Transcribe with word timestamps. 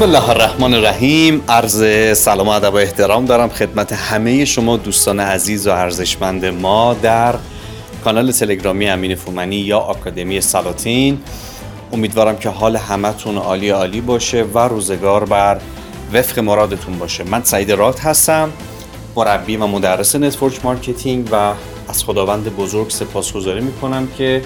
بسم 0.00 0.08
الله 0.08 0.30
الرحمن 0.30 0.74
الرحیم. 0.74 1.42
عرض 1.48 1.84
سلام 2.18 2.48
و 2.48 2.50
ادب 2.50 2.72
و 2.72 2.76
احترام 2.76 3.24
دارم 3.24 3.48
خدمت 3.48 3.92
همه 3.92 4.44
شما 4.44 4.76
دوستان 4.76 5.20
عزیز 5.20 5.66
و 5.66 5.70
ارزشمند 5.70 6.44
ما 6.44 6.94
در 6.94 7.34
کانال 8.04 8.32
تلگرامی 8.32 8.88
امین 8.88 9.14
فومنی 9.14 9.56
یا 9.56 9.78
آکادمی 9.78 10.40
سلاطین. 10.40 11.20
امیدوارم 11.92 12.36
که 12.36 12.48
حال 12.48 12.76
همتون 12.76 13.36
عالی 13.36 13.70
عالی 13.70 14.00
باشه 14.00 14.42
و 14.42 14.58
روزگار 14.58 15.24
بر 15.24 15.60
وفق 16.12 16.38
مرادتون 16.38 16.98
باشه. 16.98 17.24
من 17.24 17.42
سعید 17.44 17.72
رات 17.72 18.00
هستم 18.00 18.52
مربی 19.16 19.56
و 19.56 19.66
مدرس 19.66 20.16
network 20.16 20.64
marketing 20.64 21.28
و 21.32 21.52
از 21.88 22.04
خداوند 22.04 22.56
بزرگ 22.56 22.90
سپاسگزاری 22.90 23.60
می‌کنم 23.60 24.08
که 24.18 24.42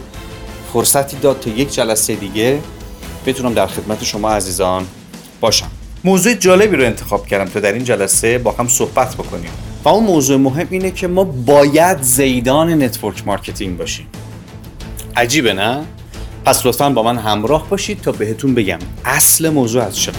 فرصتی 0.72 1.16
داد 1.16 1.40
تا 1.40 1.50
یک 1.50 1.74
جلسه 1.74 2.14
دیگه 2.14 2.58
بتونم 3.26 3.54
در 3.54 3.66
خدمت 3.66 4.04
شما 4.04 4.30
عزیزان 4.30 4.86
باشم. 5.44 5.70
موضوع 6.04 6.34
جالبی 6.34 6.76
رو 6.76 6.84
انتخاب 6.84 7.26
کردم 7.26 7.50
تا 7.50 7.60
در 7.60 7.72
این 7.72 7.84
جلسه 7.84 8.38
با 8.38 8.50
هم 8.50 8.68
صحبت 8.68 9.14
بکنیم. 9.14 9.50
و 9.84 9.88
اون 9.88 10.04
موضوع 10.04 10.36
مهم 10.36 10.66
اینه 10.70 10.90
که 10.90 11.06
ما 11.06 11.24
باید 11.24 12.02
زیدان 12.02 12.82
network 12.82 13.26
marketing 13.26 13.78
باشیم. 13.78 14.06
عجیبه 15.16 15.52
نه؟ 15.52 15.80
پس 16.44 16.66
لطفا 16.66 16.90
با 16.90 17.02
من 17.02 17.18
همراه 17.18 17.68
باشید 17.68 18.00
تا 18.00 18.12
بهتون 18.12 18.54
بگم 18.54 18.78
اصل 19.04 19.48
موضوع 19.48 19.82
از 19.82 19.96
چه 19.96 20.12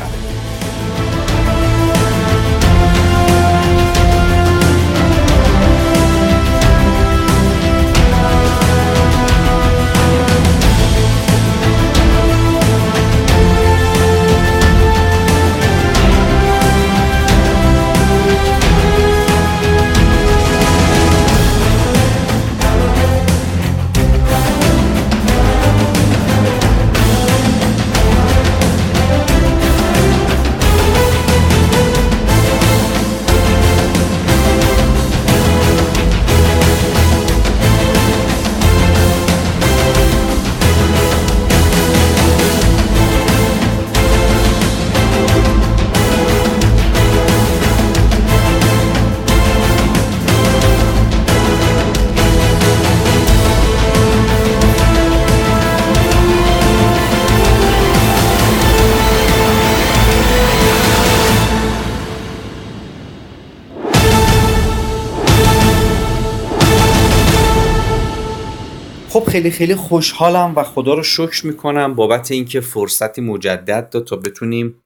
خیلی 69.36 69.52
خیلی 69.52 69.76
خوشحالم 69.76 70.54
و 70.56 70.64
خدا 70.64 70.94
رو 70.94 71.04
شکر 71.04 71.48
می‌کنم 71.48 71.96
بابت 71.96 72.32
اینکه 72.32 72.62
فرصتی 72.62 73.22
مجدد 73.22 73.90
داد 73.90 74.04
تا 74.04 74.16
بتونیم 74.16 74.84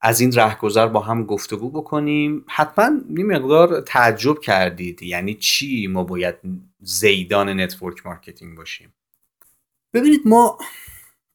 از 0.00 0.20
این 0.20 0.32
رهگذر 0.32 0.86
با 0.86 1.00
هم 1.00 1.24
گفتگو 1.24 1.70
بکنیم. 1.70 2.44
حتما 2.48 2.90
یه 3.16 3.24
مقدار 3.24 3.80
تعجب 3.80 4.40
کردید. 4.40 5.02
یعنی 5.02 5.34
چی 5.34 5.86
ما 5.86 6.04
باید 6.04 6.34
زیدان 6.80 7.60
network 7.60 8.06
marketing 8.06 8.56
باشیم؟ 8.56 8.92
ببینید 9.92 10.20
ما 10.24 10.58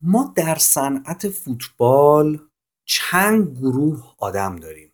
ما 0.02 0.34
در 0.36 0.56
صنعت 0.56 1.30
فوتبال 1.30 2.40
چند 2.86 3.58
گروه 3.60 4.14
آدم 4.18 4.56
داریم. 4.56 4.92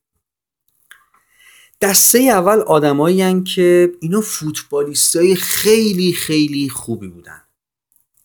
دسته 1.82 2.20
اول 2.20 2.60
آدمایی 2.60 3.44
که 3.44 3.92
اینا 4.02 4.22
فوتبالیستای 4.22 5.36
خیلی 5.36 6.14
خیلی 6.14 6.70
خوبی 6.70 7.08
بودن. 7.08 7.42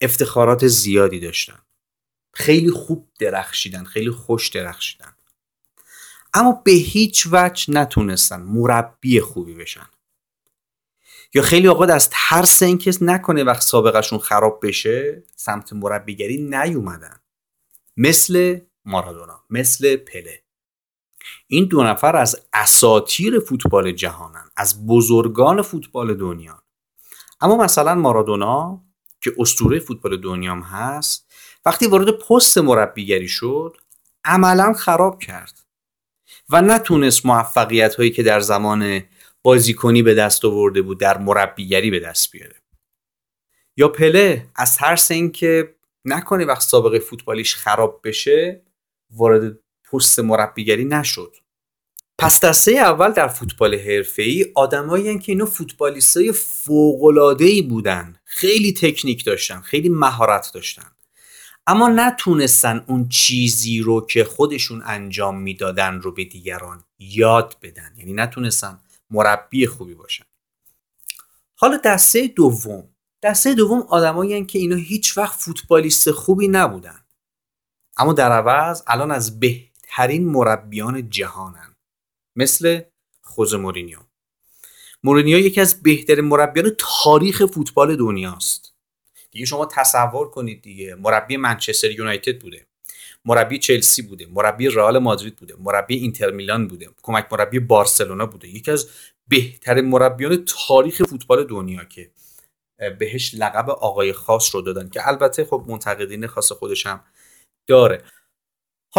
افتخارات 0.01 0.67
زیادی 0.67 1.21
داشتن. 1.21 1.59
خیلی 2.33 2.71
خوب 2.71 3.09
درخشیدن 3.19 3.85
خیلی 3.85 4.11
خوش 4.11 4.49
درخشیدن. 4.49 5.15
اما 6.35 6.53
به 6.53 6.73
هیچ 6.73 7.29
وجه 7.31 7.73
نتونستن 7.73 8.43
مربی 8.43 9.21
خوبی 9.21 9.55
بشن. 9.55 9.87
یا 11.35 11.43
خیلی 11.43 11.69
اوقات 11.69 11.91
از 11.91 12.11
ترس 12.13 12.63
اینکه 12.63 12.93
نکنه 13.01 13.45
وقت 13.45 13.63
سابقشون 13.63 14.19
خراب 14.19 14.61
بشه 14.63 15.23
سمت 15.37 15.73
مربیگری 15.73 16.39
نیومدن. 16.39 17.21
مثل 17.97 18.61
مارادونا 18.85 19.45
مثل 19.51 19.97
پله. 19.97 20.43
این 21.47 21.65
دو 21.65 21.83
نفر 21.83 22.17
از 22.17 22.41
اساتیر 22.53 23.41
فوتبال 23.41 23.93
جهانن 23.93 24.51
از 24.57 24.87
بزرگان 24.87 25.63
فوتبال 25.63 26.15
دنیا. 26.15 26.63
اما 27.41 27.57
مثلا 27.57 27.95
مارادونا 27.95 28.85
که 29.21 29.33
اسطوره 29.39 29.79
فوتبال 29.79 30.21
دنیام 30.21 30.63
هست 30.63 31.33
وقتی 31.67 31.87
وارد 31.87 32.11
پست 32.11 32.59
مربیگری 32.59 33.29
شد 33.29 33.77
عملا 34.25 34.73
خراب 34.73 35.19
کرد 35.19 35.61
و 36.49 36.63
نتونست 36.63 37.27
موفقیت 37.27 37.95
هایی 37.95 38.11
که 38.11 38.23
در 38.23 38.41
زمان 38.41 39.03
بازیکنی 39.43 40.03
به 40.03 40.15
دست 40.15 40.45
آورده 40.45 40.83
بود 40.83 41.01
در 41.01 41.19
مربیگری 41.19 41.91
به 41.91 42.01
دست 42.01 42.33
بیاره. 42.33 42.57
یا 43.77 43.89
پله 43.89 44.47
از 44.57 44.77
ترس 44.77 45.11
اینکه 45.11 45.75
نکنه 46.05 46.45
وقت 46.45 46.63
سابقه 46.63 46.99
فوتبالیش 46.99 47.55
خراب 47.55 48.01
بشه 48.05 48.63
وارد 49.11 49.59
پست 49.93 50.21
مربیگری 50.21 50.85
نشد. 50.85 51.37
پس 52.19 52.41
دسته 52.41 52.73
اول 52.73 53.13
در 53.13 53.29
فوتبال 53.29 53.75
حرفه‌ای 53.75 54.53
آدمایی 54.55 55.19
که 55.19 55.33
اینا 55.33 55.47
فوتبالیستای 55.47 56.33
فوق‌العاده‌ای 56.33 57.63
بودن. 57.63 58.18
خیلی 58.31 58.73
تکنیک 58.73 59.25
داشتن 59.25 59.61
خیلی 59.61 59.89
مهارت 59.89 60.51
داشتن. 60.55 60.93
اما 61.67 61.89
نتونستن 61.89 62.85
اون 62.89 63.09
چیزی 63.09 63.81
رو 63.81 64.07
که 64.07 64.25
خودشون 64.25 64.83
انجام 64.85 65.41
می‌دادن 65.41 66.01
رو 66.01 66.13
به 66.13 66.25
دیگران 66.25 66.85
یاد 66.99 67.57
بدن. 67.63 67.95
یعنی 67.97 68.13
نتونستن 68.13 68.81
مربی 69.11 69.67
خوبی 69.67 69.95
باشن. 69.95 70.25
حالا 71.55 71.77
دسته 71.85 72.27
دوم. 72.27 72.89
دسته 73.23 73.55
دوم 73.55 73.81
آدمایی 73.81 74.45
که 74.45 74.59
اینا 74.59 74.77
هیچ 74.77 75.19
وقت 75.19 75.39
فوتبالیست 75.39 76.11
خوبی 76.11 76.49
نبودن. 76.49 77.05
اما 77.97 78.13
در 78.13 78.33
عوض 78.33 78.83
الان 78.87 79.11
از 79.11 79.41
به 79.41 79.69
بهترین 79.99 80.29
مربیان 80.29 81.11
جهانن. 81.11 81.77
مثل 82.37 82.83
خوز 83.21 83.55
مورینیو. 83.55 83.99
مورینیو 85.05 85.39
یکی 85.39 85.61
از 85.61 85.83
بهترین 85.83 86.25
مربیان 86.25 86.77
تاریخ 86.79 87.47
فوتبال 87.47 87.97
دنیاست. 87.97 88.75
دیگه 89.31 89.45
شما 89.45 89.67
تصور 89.67 90.31
کنید 90.31 90.63
دیگه. 90.63 90.95
مربی 90.95 91.37
منچستر 91.37 91.91
یونایتد 91.91 92.41
بوده. 92.41 92.67
مربی 93.25 93.59
چلسی 93.59 94.03
بوده. 94.03 94.27
مربی 94.27 94.69
رئال 94.69 94.99
مادرید 94.99 95.37
بوده. 95.37 95.55
مربی 95.59 95.97
اینتر 95.97 96.31
میلان 96.31 96.69
بوده. 96.69 96.91
کمک 97.03 97.27
مربی 97.33 97.59
بارسلونا 97.59 98.27
بوده. 98.27 98.49
یکی 98.49 98.71
از 98.71 98.89
بهترین 99.29 99.85
مربیان 99.85 100.45
تاریخ 100.69 101.03
فوتبال 101.03 101.45
دنیا 101.45 101.85
که 101.85 102.11
بهش 102.99 103.35
لقب 103.35 103.71
آقای 103.71 104.13
خاص 104.13 104.55
رو 104.55 104.63
دادن 104.63 104.89
که 104.89 105.09
البته 105.09 105.45
خب 105.45 105.65
منتقدین 105.69 106.27
خاص 106.27 106.53
خودش 106.53 106.87
هم 106.87 107.01
داره. 107.67 108.03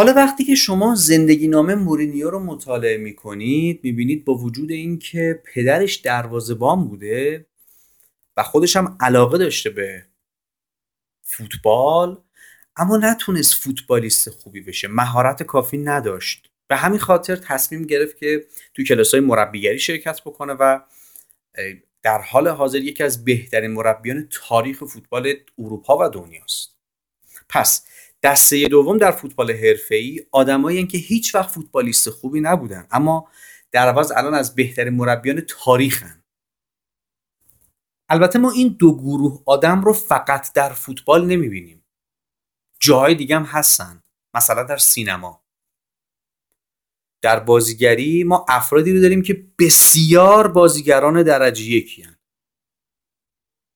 حالا 0.00 0.14
وقتی 0.14 0.44
که 0.44 0.54
شما 0.54 0.94
زندگی 0.94 1.48
نامه 1.48 1.74
مورینیو 1.74 2.30
رو 2.30 2.40
مطالعه 2.40 2.96
می‌کنید 2.96 3.80
می‌بینید 3.82 4.24
با 4.24 4.34
وجود 4.34 4.70
اینکه 4.70 5.42
پدرش 5.54 5.96
دروازبان 5.96 6.88
بوده 6.88 7.46
و 8.36 8.42
خودش 8.42 8.76
هم 8.76 8.96
علاقه 9.00 9.38
داشته 9.38 9.70
به 9.70 10.06
فوتبال 11.22 12.20
اما 12.76 12.96
نتونست 12.96 13.54
فوتبالیست 13.54 14.30
خوبی 14.30 14.60
بشه 14.60 14.88
مهارت 14.88 15.42
کافی 15.42 15.78
نداشت. 15.78 16.50
به 16.68 16.76
همین 16.76 16.98
خاطر 16.98 17.36
تصمیم 17.36 17.82
گرفت 17.82 18.16
که 18.16 18.46
تو 18.74 18.84
کلاس 18.84 19.14
های 19.14 19.20
مربیگری 19.20 19.78
شرکت 19.78 20.20
بکنه 20.20 20.52
و 20.52 20.80
در 22.02 22.20
حال 22.20 22.48
حاضر 22.48 22.78
یکی 22.78 23.02
از 23.02 23.24
بهترین 23.24 23.70
مربیان 23.70 24.28
تاریخ 24.30 24.84
فوتبال 24.84 25.34
اروپا 25.58 25.98
و 26.00 26.08
دنیاست. 26.08 26.76
پس 27.48 27.86
دسته 28.22 28.68
دوم 28.68 28.98
در 28.98 29.10
فوتبال 29.10 29.50
حرفه‌ای 29.50 30.26
آدمایی 30.32 30.86
که 30.86 30.98
هیچ 30.98 31.34
وقت 31.34 31.50
فوتبالیست 31.50 32.10
خوبی 32.10 32.40
نبودن 32.40 32.86
اما 32.90 33.28
در 33.72 33.88
عوض 33.88 34.12
الان 34.16 34.34
از 34.34 34.54
بهترین 34.54 34.94
مربیان 34.94 35.40
تاریخن. 35.40 36.24
البته 38.08 38.38
ما 38.38 38.50
این 38.50 38.76
دو 38.78 38.96
گروه 38.96 39.42
آدم 39.46 39.82
رو 39.82 39.92
فقط 39.92 40.52
در 40.52 40.72
فوتبال 40.72 41.26
نمی‌بینیم. 41.26 41.84
جاهای 42.80 43.14
دیگه 43.14 43.36
هم 43.36 43.44
هستن 43.44 44.02
مثلا 44.34 44.62
در 44.62 44.76
سینما. 44.76 45.44
در 47.22 47.40
بازیگری 47.40 48.24
ما 48.24 48.46
افرادی 48.48 48.92
رو 48.92 49.00
داریم 49.00 49.22
که 49.22 49.46
بسیار 49.58 50.48
بازیگران 50.48 51.22
درجه 51.22 51.64
یکی 51.64 52.02
هن. 52.02 52.16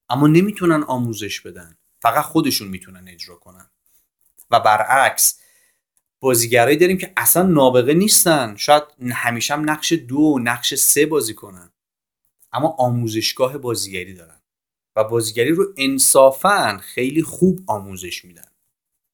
اما 0.09 0.27
نمی‌تونن 0.27 0.83
آموزش 0.83 1.41
بدن 1.41 1.79
فقط 2.03 2.25
خودشون 2.25 2.69
می‌تونن 2.69 3.09
اجرا 3.09 3.37
کنن. 3.37 3.71
و 4.55 4.61
برعکس 4.61 5.41
بازیگرایی 6.21 6.77
داریم 6.77 6.99
که 6.99 7.13
اصلا 7.17 7.43
نابغه 7.43 7.95
نیستن. 7.95 8.57
شاید 8.57 8.83
همیشه 9.13 9.55
هم 9.55 9.71
نقش 9.71 9.93
دو 9.93 10.39
نقش 10.43 10.75
سه 10.75 11.07
بازی 11.07 11.35
کنن. 11.35 11.71
اما 12.53 12.69
آموزشگاه 12.69 13.59
بازیگری 13.59 14.15
دارن. 14.15 14.41
و 14.97 15.05
بازیگری 15.05 15.51
رو 15.51 15.65
انصافا 15.77 16.79
خیلی 16.83 17.23
خوب 17.23 17.61
آموزش 17.67 18.25
میدن. 18.25 18.49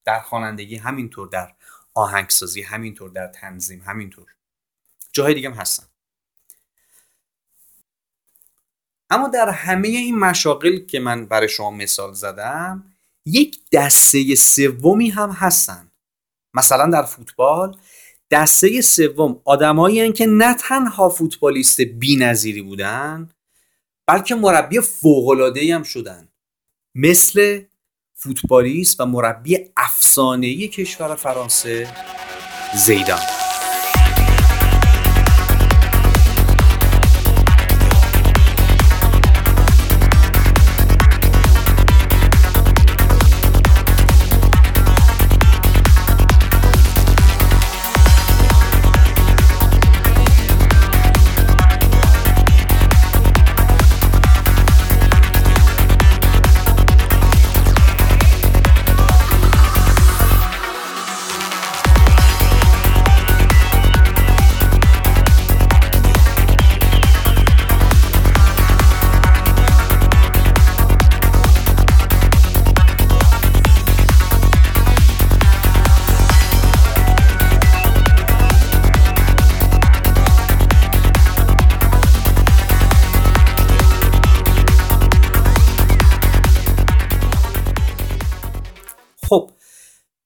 در 0.05 0.21
خوانندگی 0.21 0.77
همینطور 0.77 1.29
در 1.29 1.55
آهنگسازی 1.95 2.63
همینطور 2.63 3.11
در 3.11 3.27
تنظیم 3.27 3.81
همینطور. 3.81 4.27
جاهای 5.13 5.35
دیگه 5.35 5.51
هم 5.51 5.57
هستن. 5.57 5.87
اما 9.11 9.29
در 9.29 9.49
همه 9.49 9.89
این 9.89 10.19
مشاقل 10.19 10.79
که 10.79 11.01
من 11.01 11.27
برای 11.27 11.49
شما 11.49 11.71
مثال 11.71 12.13
زدم 12.13 12.90
یک 13.33 13.61
دسته 13.73 14.35
سومی 14.35 15.09
هم 15.09 15.31
هستن. 15.31 15.91
مثلا 16.55 16.91
در 16.91 17.03
فوتبال 17.03 17.77
دسته 18.31 18.81
سوم 18.81 19.41
آدمایی 19.45 20.13
که 20.13 20.27
نه 20.27 20.55
تنها 20.55 21.09
فوتبالیست 21.09 21.81
بی‌نظیری 21.81 22.63
بودن 22.63 23.31
بلکه 24.07 24.35
مربی 24.35 24.81
فوق‌العاده‌ای 24.81 25.73
هم 25.73 25.83
شدن. 25.83 26.29
مثل 26.95 27.63
فوتبالیست 28.15 29.01
و 29.01 29.07
مربی 29.07 29.59
افسانه‌ای 29.77 30.69
کشور 30.69 31.15
فرانسه 31.15 31.89
زیدان. 32.75 33.40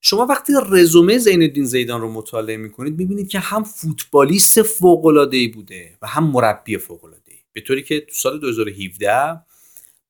شما 0.06 0.26
وقتی 0.26 0.52
رزومه 0.70 1.18
زین 1.18 1.42
الدین 1.42 1.64
زیدان 1.64 2.00
رو 2.00 2.12
مطالعه 2.12 2.56
می‌کنید 2.56 2.98
می‌بینید 2.98 3.28
که 3.28 3.38
هم 3.38 3.64
فوتبالیست 3.64 4.62
فوق 4.62 5.06
العاده 5.06 5.48
بوده 5.48 5.98
و 6.02 6.06
هم 6.06 6.30
مربی 6.30 6.78
فوق 6.78 7.04
العاده 7.04 7.32
به 7.52 7.60
طوری 7.60 7.82
که 7.82 8.00
تو 8.00 8.14
سال 8.14 8.40
2017 8.40 9.40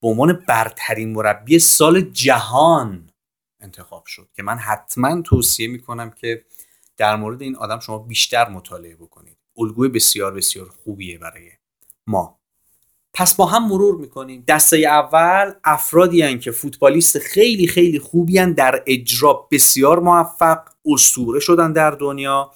به 0.02 0.08
عنوان 0.08 0.44
برترین 0.48 1.12
مربی 1.12 1.58
سال 1.58 2.00
جهان 2.00 3.10
انتخاب 3.60 4.06
شد 4.06 4.28
که 4.36 4.42
من 4.42 4.56
حتما 4.56 5.22
توصیه 5.22 5.68
می‌کنم 5.68 6.10
که 6.10 6.44
در 6.96 7.16
مورد 7.16 7.42
این 7.42 7.56
آدم 7.56 7.80
شما 7.80 7.98
بیشتر 7.98 8.48
مطالعه 8.48 8.94
بکنید. 8.96 9.36
الگوی 9.58 9.88
بسیار 9.88 10.34
بسیار 10.34 10.68
خوبیه 10.68 11.18
برای 11.18 11.50
ما. 12.06 12.40
پس 13.14 13.34
با 13.34 13.46
هم 13.46 13.68
مرور 13.68 13.96
می‌کنیم. 13.96 14.44
دسته 14.48 14.76
اول 14.76 15.52
افرادی 15.64 16.22
هن 16.22 16.38
که 16.38 16.50
فوتبالیست 16.50 17.18
خیلی 17.18 17.66
خیلی 17.66 17.98
خوبی 17.98 18.38
هن 18.38 18.52
در 18.52 18.82
اجرا 18.86 19.48
بسیار 19.50 20.00
موفق 20.00 20.58
استوره 20.86 21.40
شدن 21.40 21.72
در 21.72 21.90
دنیا 21.90 22.50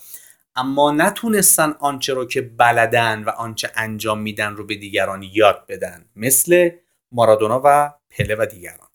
اما 0.56 0.92
نتونستن 0.92 1.74
آنچه 1.80 2.14
رو 2.14 2.24
که 2.24 2.40
بلدن 2.40 3.24
و 3.24 3.30
آنچه 3.30 3.70
انجام 3.74 4.20
میدن 4.20 4.56
رو 4.56 4.66
به 4.66 4.74
دیگران 4.74 5.22
یاد 5.32 5.64
بدن 5.68 6.04
مثل 6.16 6.70
مارادونا 7.12 7.60
و 7.64 7.92
پله 8.10 8.36
و 8.38 8.46
دیگران. 8.46 8.88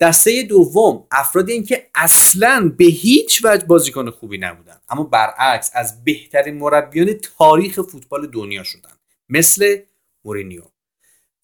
دسته 0.00 0.42
دوم 0.42 1.06
افرادی 1.10 1.52
این 1.52 1.64
که 1.64 1.90
اصلا 1.94 2.72
به 2.78 2.84
هیچ 2.84 3.44
وجه 3.44 3.66
بازیکن 3.66 4.10
خوبی 4.10 4.38
نبودن 4.38 4.76
اما 4.88 5.02
برعکس 5.02 5.70
از 5.74 6.04
بهترین 6.04 6.58
مربیان 6.58 7.12
تاریخ 7.38 7.80
فوتبال 7.80 8.26
دنیا 8.26 8.62
شدن 8.62 8.90
مثل 9.28 9.76
مورینیو. 10.24 10.64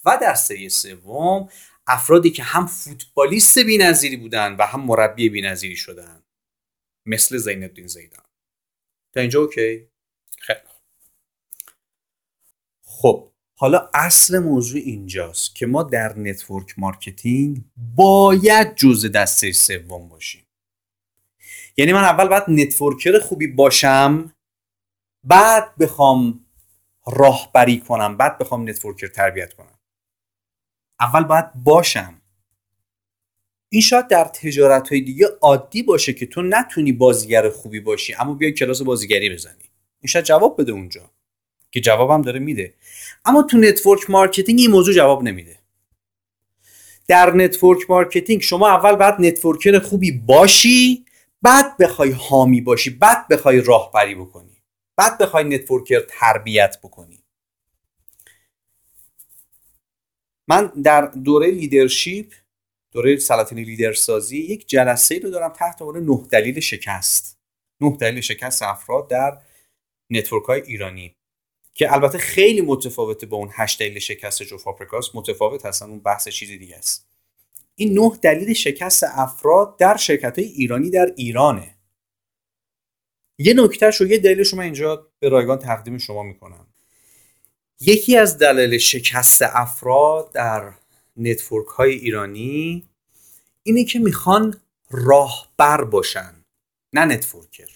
و 0.04 0.18
دسته 0.22 0.68
سوم 0.68 1.48
افرادی 1.86 2.30
که 2.30 2.42
هم 2.42 2.66
فوتبالیست 2.66 3.58
بی‌نظیری 3.58 4.16
بودن 4.16 4.56
و 4.56 4.62
هم 4.62 4.80
مربی 4.80 5.28
بی‌نظیری 5.28 5.76
شدن. 5.76 6.22
مثل 7.06 7.36
زین 7.36 7.62
الدین 7.62 7.86
زیدان. 7.86 8.24
تا 9.12 9.20
اینجا 9.20 9.40
okay؟ 9.40 9.88
خیلی 10.38 10.58
خب 12.82 13.32
حالا 13.58 13.90
اصل 13.94 14.38
موضوع 14.38 14.80
اینجاست 14.80 15.54
که 15.54 15.66
ما 15.66 15.82
در 15.82 16.18
network 16.18 16.78
marketing 16.78 17.64
باید 17.96 18.74
جزء 18.74 19.08
دسته 19.08 19.52
سوم 19.52 20.08
باشیم. 20.08 20.46
یعنی 21.76 21.92
من 21.92 22.04
اول 22.04 22.28
باید 22.28 22.42
networker 22.48 23.18
خوبی 23.18 23.46
باشم 23.46 24.32
بعد 25.24 25.76
بخوام 25.76 26.45
راهبری 27.06 27.80
کنم 27.80 28.16
بعد 28.16 28.38
بخوام 28.38 28.68
networker 28.68 29.06
تربیت 29.06 29.52
کنم. 29.54 29.78
اول 31.00 31.24
باید 31.24 31.52
باشم. 31.54 32.22
این 33.68 33.82
شاید 33.82 34.08
در 34.08 34.24
تجارت 34.24 34.88
های 34.88 35.00
دیگه 35.00 35.26
عادی 35.40 35.82
باشه 35.82 36.12
که 36.12 36.26
تو 36.26 36.42
نتونی 36.42 36.92
بازیگر 36.92 37.50
خوبی 37.50 37.80
باشی 37.80 38.14
اما 38.14 38.34
بیا 38.34 38.50
کلاس 38.50 38.82
بازیگری 38.82 39.30
بزنی. 39.30 39.70
این 40.00 40.08
شاید 40.08 40.24
جواب 40.24 40.60
بده 40.60 40.72
اونجا 40.72 41.10
که 41.70 41.80
جوابم 41.80 42.22
داره 42.22 42.38
میده. 42.38 42.74
اما 43.24 43.42
تو 43.42 43.58
network 43.58 44.10
marketing 44.10 44.58
این 44.60 44.70
موضوع 44.70 44.94
جواب 44.94 45.22
نمیده. 45.22 45.58
در 47.08 47.30
network 47.34 47.90
marketing 47.90 48.42
شما 48.42 48.68
اول 48.68 48.96
باید 48.96 49.14
networker 49.18 49.78
خوبی 49.78 50.12
باشی 50.12 51.04
بعد 51.42 51.76
بخوای 51.76 52.10
حامی 52.10 52.60
باشی 52.60 52.90
بعد 52.90 53.28
بخوای 53.28 53.60
راهبری 53.60 54.14
بکنی. 54.14 54.55
بعد 54.96 55.18
بخوای 55.18 55.44
networker 55.44 56.00
تربیت 56.00 56.76
بکنی. 56.82 57.22
من 60.48 60.66
در 60.66 61.06
دوره 61.06 61.50
leadership 61.50 62.32
دوره 62.92 63.16
سلاطین 63.16 63.58
لیدرسازی 63.58 64.38
یک 64.38 64.68
جلسه 64.68 65.18
رو 65.18 65.30
دارم 65.30 65.52
تحت 65.52 65.82
عنوان 65.82 66.04
نه 66.04 66.26
دلیل 66.30 66.60
شکست. 66.60 67.38
نه 67.80 67.96
دلیل 67.96 68.20
شکست 68.20 68.62
افراد 68.62 69.08
در 69.08 69.38
network 70.10 70.44
های 70.44 70.60
ایرانی. 70.60 71.16
که 71.74 71.92
البته 71.92 72.18
خیلی 72.18 72.60
متفاوته 72.60 73.26
با 73.26 73.36
اون 73.36 73.50
هشت 73.52 73.80
دلیل 73.80 73.98
شکست 73.98 74.42
جو 74.42 74.58
فابریکاس 74.58 75.14
متفاوت 75.14 75.66
هستن 75.66 75.86
اون 75.86 76.00
بحث 76.00 76.28
چیز 76.28 76.48
دیگه 76.48 76.76
است. 76.76 77.06
این 77.74 77.98
نه 77.98 78.12
دلیل 78.22 78.52
شکست 78.52 79.04
افراد 79.04 79.76
در 79.76 79.96
شرکت 79.96 80.38
های 80.38 80.48
ایرانی 80.48 80.90
در 80.90 81.12
ایرانه. 81.16 81.75
یه 83.38 83.54
نکتهش 83.56 84.00
و 84.00 84.06
یه 84.06 84.18
دلیلش 84.18 84.48
رو 84.48 84.58
من 84.58 84.64
اینجا 84.64 85.08
به 85.18 85.28
رایگان 85.28 85.58
تقدیم 85.58 85.98
شما 85.98 86.22
می‌کنم. 86.22 86.66
یکی 87.80 88.16
از 88.16 88.38
دلایل 88.38 88.78
شکست 88.78 89.42
افراد 89.42 90.32
در 90.32 90.72
network 91.16 91.66
های 91.66 91.92
ایرانی 91.92 92.88
اینه 93.62 93.84
که 93.84 93.98
می‌خوان 93.98 94.60
راهبر 94.90 95.84
باشن 95.84 96.44
نه 96.92 97.04
networker. 97.04 97.68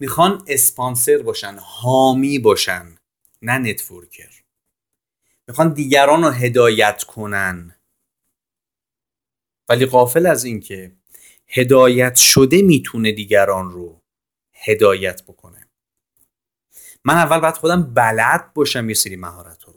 می‌خوان 0.00 0.44
اسپانسر 0.46 1.18
باشن 1.18 1.56
حامی 1.60 2.38
باشن 2.38 2.98
نه 3.42 3.58
networker. 3.58 4.42
می‌خوان 5.48 5.72
دیگران 5.72 6.22
رو 6.22 6.30
هدایت 6.30 7.04
کنن. 7.04 7.76
ولی 9.68 9.86
غافل 9.86 10.26
از 10.26 10.44
اینکه 10.44 10.92
هدایت 11.48 12.14
شده 12.14 12.62
می‌تونه 12.62 13.12
دیگران 13.12 13.70
رو 13.70 14.03
هدایت 14.66 15.22
بکنه. 15.22 15.68
من 17.04 17.14
اول 17.14 17.40
باید 17.40 17.54
خودم 17.54 17.82
بلد 17.82 18.52
باشم 18.54 18.88
یه 18.88 18.94
سری 18.94 19.16
مهارت 19.16 19.64
رو. 19.64 19.74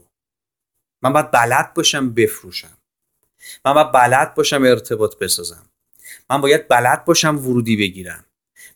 من 1.01 1.13
باید 1.13 1.31
بلد 1.31 1.73
باشم 1.73 2.13
بفروشم. 2.13 2.77
من 3.65 3.73
باید 3.73 3.91
بلد 3.91 4.33
باشم 4.33 4.63
ارتباط 4.63 5.17
بسازم. 5.17 5.69
من 6.29 6.41
باید 6.41 6.67
بلد 6.67 7.05
باشم 7.05 7.37
ورودی 7.37 7.77
بگیرم. 7.77 8.25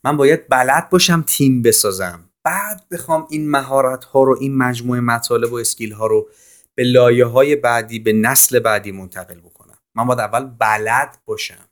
من 0.03 0.17
باید 0.17 0.47
بلد 0.47 0.89
باشم 0.89 1.21
تیم 1.27 1.61
بسازم. 1.61 2.29
بعد 2.43 2.85
بخوام 2.91 3.27
این 3.29 3.51
مهارت 3.51 4.03
ها 4.03 4.23
رو 4.23 4.37
این 4.39 4.57
مجموعه 4.57 4.99
مطالب 4.99 5.53
و 5.53 5.55
اسکیل 5.55 5.91
ها 5.91 6.07
رو 6.07 6.29
به 6.75 6.83
لایه 6.83 7.25
های 7.25 7.55
بعدی 7.55 7.99
به 7.99 8.13
نسل 8.13 8.59
بعدی 8.59 8.91
منتقل 8.91 9.39
بکنم. 9.39 9.77
من 9.95 10.05
باید 10.05 10.19
اول 10.19 10.45
بلد 10.45 11.17
باشم. 11.25 11.67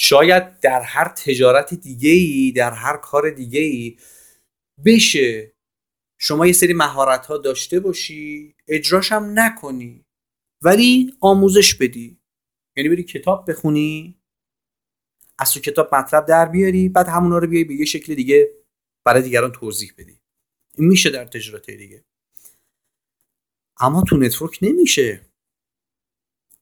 شاید 0.00 0.60
در 0.60 0.82
هر 0.82 1.08
تجارت 1.08 1.74
دیگه 1.74 2.10
ای 2.10 2.52
در 2.52 2.72
هر 2.72 2.96
کار 2.96 3.30
دیگه 3.30 3.60
ای 3.60 3.98
بشه. 4.84 5.52
شما 6.20 6.46
یه 6.46 6.52
سری 6.52 6.74
مهارت 6.74 7.26
ها 7.26 7.36
داشته 7.36 7.80
باشی 7.80 8.54
اجراش 8.68 9.12
هم 9.12 9.38
نکنی 9.38 10.04
ولی 10.62 11.14
آموزش 11.20 11.74
بدی. 11.74 12.20
یعنی 12.76 12.88
بری 12.88 13.02
کتاب 13.02 13.50
بخونی 13.50 14.20
از 15.38 15.52
تو 15.52 15.60
کتاب 15.60 15.94
مطلب 15.94 16.26
در 16.26 16.46
بیاری 16.46 16.88
بعد 16.88 17.08
همونا 17.08 17.38
رو 17.38 17.46
بیای 17.46 17.64
به 17.64 17.74
یه 17.74 17.84
شکل 17.84 18.14
دیگه 18.14 18.50
برای 19.06 19.22
دیگران 19.22 19.52
توضیح 19.52 19.92
بدی. 19.98 20.20
این 20.74 20.88
میشه 20.88 21.10
در 21.10 21.24
تجارت 21.24 21.70
دیگه. 21.70 22.04
اما 23.80 24.02
تو 24.02 24.16
network 24.16 24.58
نمیشه. 24.62 25.27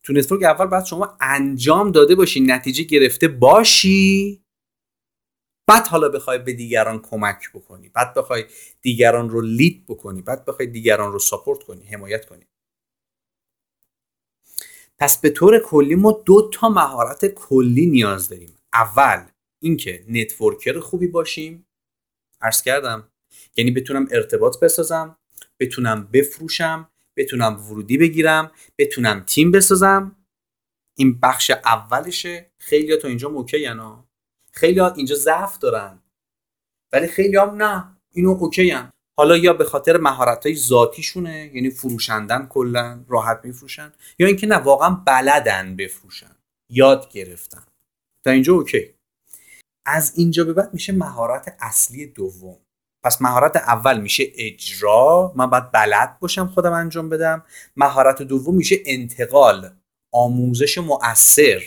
تو 0.07 0.13
network 0.13 0.43
اول 0.43 0.67
باید 0.67 0.85
شما 0.85 1.17
انجام 1.21 1.93
داده 1.93 2.15
باشی 2.15 2.41
نتیجه 2.41 2.85
گرفته 2.85 3.29
باشی. 3.29 4.43
بعد 5.69 5.87
حالا 5.87 6.09
بخوای 6.09 6.39
به 6.39 6.53
دیگران 6.53 7.03
کمک 7.03 7.53
بکنی 7.55 7.89
بعد 7.89 8.15
بخوای 8.15 8.45
دیگران 8.83 9.31
رو 9.31 9.41
lead 9.41 9.87
بکنی 9.87 10.23
بعد 10.23 10.45
بخوای 10.45 10.69
دیگران 10.69 11.13
رو 11.13 11.19
support 11.19 11.63
کنی 11.63 11.85
حمایت 11.85 12.27
کنی. 12.27 12.47
پس 14.99 15.21
به 15.21 15.31
طور 15.31 15.59
کلی 15.59 15.95
ما 15.95 16.23
دو 16.27 16.51
تا 16.53 16.69
مهارت 16.69 17.27
کلی 17.27 17.87
نیاز 17.87 18.29
داریم. 18.29 18.59
اول 18.73 19.27
اینکه 19.63 20.05
networker 20.09 20.81
خوبی 20.81 21.07
باشیم. 21.07 21.67
عرض 22.41 22.63
کردم 22.63 23.13
یعنی 23.57 23.71
بتونم 23.71 24.09
ارتباط 24.11 24.61
بسازم 24.61 25.19
بتونم 25.61 26.09
بفروشم 26.13 26.91
بتونم 27.17 27.71
ورودی 27.71 27.99
بگیرم 27.99 28.51
بتونم 28.79 29.21
تیم 29.27 29.51
بسازم. 29.51 30.17
این 30.95 31.21
بخش 31.21 31.51
اولشه. 31.51 32.51
خیلی 32.59 32.97
تا 32.97 33.09
اینجا 33.09 33.29
موکه 33.29 33.59
یعنی 33.59 33.97
خیلی 34.53 34.79
ها 34.79 34.93
اینجا 34.93 35.15
ضعف 35.15 35.59
دارن. 35.59 36.03
ولی 36.93 37.07
خیلی 37.07 37.37
هم 37.37 37.63
نه. 37.63 37.97
اینو 38.13 38.31
اوکی 38.31 38.71
هم. 38.71 38.93
حالا 39.19 39.37
یا 39.37 39.53
به 39.53 39.65
خاطر 39.65 39.97
مهارت 39.97 40.47
های 40.47 40.55
ذاتیشونه 40.55 41.51
یعنی 41.55 41.71
فروشندن 41.71 42.47
کلا 42.47 43.05
راحت 43.09 43.41
میفروشن 43.45 43.93
یا 44.19 44.27
اینکه 44.27 44.47
نه 44.47 44.57
واقعا 44.57 44.91
بلدن 44.91 45.77
بفروشن. 45.77 46.37
یاد 46.71 47.13
گرفتن. 47.13 47.65
تا 48.25 48.31
اینجا 48.31 48.53
اوکی. 48.53 48.95
از 49.87 50.13
اینجا 50.19 50.45
به 50.45 50.53
بعد 50.53 50.75
میشه 50.75 50.93
مهارت 50.93 51.57
اصلی 51.61 52.07
دوم. 52.07 52.66
پس 53.07 53.23
مهارت 53.23 53.57
اول 53.57 54.01
میشه 54.01 54.25
اجرا 54.35 55.33
من 55.37 55.47
باید 55.51 55.73
بلد 55.73 56.19
باشم 56.21 56.47
خودم 56.47 56.73
انجام 56.73 57.09
بدم. 57.09 57.45
مهارت 57.77 58.23
دوم 58.23 58.55
میشه 58.55 58.77
انتقال 58.87 59.71
آموزش 60.13 60.79
مؤثر. 60.79 61.63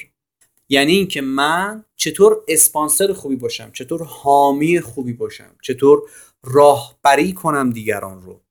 یعنی 0.69 0.91
اینکه 0.91 1.22
من 1.22 1.86
چطور 1.96 2.43
اسپانسر 2.48 3.13
خوبی 3.13 3.36
باشم 3.36 3.72
چطور 3.72 4.03
حامی 4.03 4.79
خوبی 4.79 5.13
باشم 5.13 5.55
چطور 5.62 6.01
راهبری 6.43 7.34
کنم 7.34 7.69
دیگران 7.69 8.22
رو. 8.22 8.41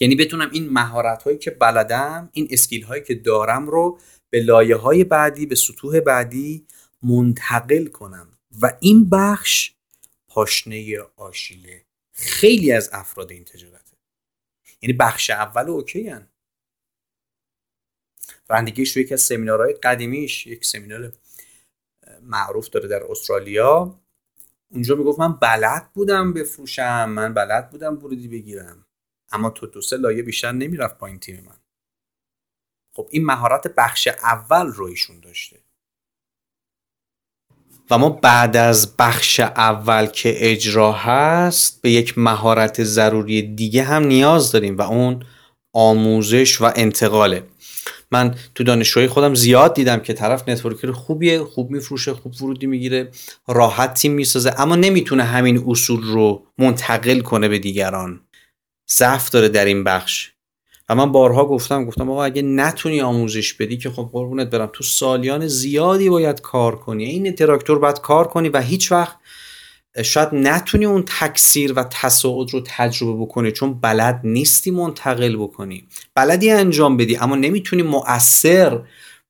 یعنی 0.00 0.14
بتونم 0.14 0.50
این 0.52 0.68
مهارت 0.68 1.22
هایی 1.22 1.38
که 1.38 1.50
بلدم 1.50 2.28
این 2.32 2.48
اسکیل 2.50 2.82
هایی 2.82 3.02
که 3.02 3.14
دارم 3.14 3.66
رو 3.66 3.98
به 4.30 4.40
لایه 4.40 4.76
های 4.76 5.04
بعدی 5.04 5.46
به 5.46 5.54
سطوح 5.54 6.00
بعدی 6.00 6.66
منتقل 7.02 7.86
کنم. 7.86 8.28
و 8.62 8.72
این 8.80 9.10
بخش 9.10 9.72
پاشنه 10.34 11.00
آشیله 11.16 11.84
خیلی 12.12 12.72
از 12.72 12.90
افراد 12.92 13.30
این 13.30 13.44
تجارته. 13.44 13.96
یعنی 14.82 14.92
بخش 14.92 15.30
اول 15.30 15.70
اوکی 15.70 16.08
هن. 16.08 16.28
رندگیش 18.50 18.96
رو 18.96 19.02
یکی 19.02 19.14
از 19.14 19.20
سمینارهای 19.20 19.72
قدیمیش 19.72 20.46
یک 20.46 20.64
سمینار 20.64 21.12
معروف 22.22 22.68
داره 22.68 22.88
در 22.88 23.04
استرالیا. 23.04 24.00
اونجا 24.70 24.94
می‌گفت 24.94 25.18
من 25.18 25.32
بلد 25.32 25.92
بودم 25.92 26.32
بفروشم 26.32 27.08
من 27.08 27.34
بلد 27.34 27.70
بودم 27.70 27.98
ورودی 27.98 28.28
بگیرم. 28.28 28.86
اما 29.32 29.50
تو 29.50 29.66
دو 29.66 29.80
سه 29.80 29.96
لایه 29.96 30.22
بیشتر 30.22 30.52
نمی‌رفت 30.52 30.98
پایین 30.98 31.18
تیم 31.18 31.44
من. 31.44 31.60
خب 32.92 33.08
این 33.10 33.24
مهارت 33.24 33.66
بخش 33.66 34.08
اول 34.08 34.66
رو 34.66 34.86
ایشون 34.86 35.20
داشته. 35.20 35.62
و 37.90 37.98
ما 37.98 38.08
بعد 38.08 38.56
از 38.56 38.96
بخش 38.96 39.40
اول 39.40 40.06
که 40.06 40.52
اجرا 40.52 40.92
هست 40.92 41.82
به 41.82 41.90
یک 41.90 42.18
مهارت 42.18 42.84
ضروری 42.84 43.42
دیگه 43.42 43.82
هم 43.82 44.04
نیاز 44.04 44.52
داریم 44.52 44.76
و 44.76 44.82
اون 44.82 45.24
آموزش 45.74 46.60
و 46.60 46.72
انتقاله. 46.76 47.42
من 48.10 48.34
تو 48.54 48.64
دانشجوی 48.64 49.06
خودم 49.06 49.34
زیاد 49.34 49.74
دیدم 49.74 50.00
که 50.00 50.12
طرف 50.12 50.48
نتورکر 50.48 50.92
خوبیه 50.92 51.44
خوب 51.44 51.70
میفروشه 51.70 52.14
خوب 52.14 52.42
ورودی 52.42 52.66
می‌گیره 52.66 53.10
راحت 53.48 53.94
تیم 53.94 54.12
می‌سازه 54.12 54.54
اما 54.58 54.76
نمی‌تونه 54.76 55.24
همین 55.24 55.64
اصول 55.66 56.02
رو 56.02 56.46
منتقل 56.58 57.20
کنه 57.20 57.48
به 57.48 57.58
دیگران. 57.58 58.20
ضعف 58.90 59.30
داره 59.30 59.48
در 59.48 59.64
این 59.64 59.84
بخش. 59.84 60.32
و 60.88 60.94
من 60.94 61.12
بارها 61.12 61.44
گفتم 61.44 61.84
گفتم 61.84 62.10
آقا 62.10 62.24
اگه 62.24 62.42
نتونی 62.42 63.00
آموزش 63.00 63.54
بدی 63.54 63.76
که 63.76 63.90
خب 63.90 64.08
قربونت 64.12 64.50
برم 64.50 64.70
تو 64.72 64.84
سالیان 64.84 65.46
زیادی 65.46 66.08
باید 66.08 66.40
کار 66.40 66.76
کنی. 66.76 67.04
این 67.04 67.34
تراکتور 67.34 67.78
باید 67.78 68.00
کار 68.00 68.28
کنی 68.28 68.48
و 68.48 68.60
هیچ 68.60 68.92
وقت 68.92 69.16
شاید 70.04 70.28
نتونی 70.32 70.84
اون 70.84 71.04
تکثیر 71.20 71.72
و 71.72 71.84
تصاعد 71.90 72.50
رو 72.50 72.60
تجربه 72.64 73.22
بکنی 73.22 73.52
چون 73.52 73.80
بلد 73.80 74.20
نیستی 74.24 74.70
منتقل 74.70 75.36
بکنی. 75.36 75.84
بلدی 76.14 76.50
انجام 76.50 76.96
بدی 76.96 77.16
اما 77.16 77.36
نمی‌تونی 77.36 77.82
مؤثر 77.82 78.80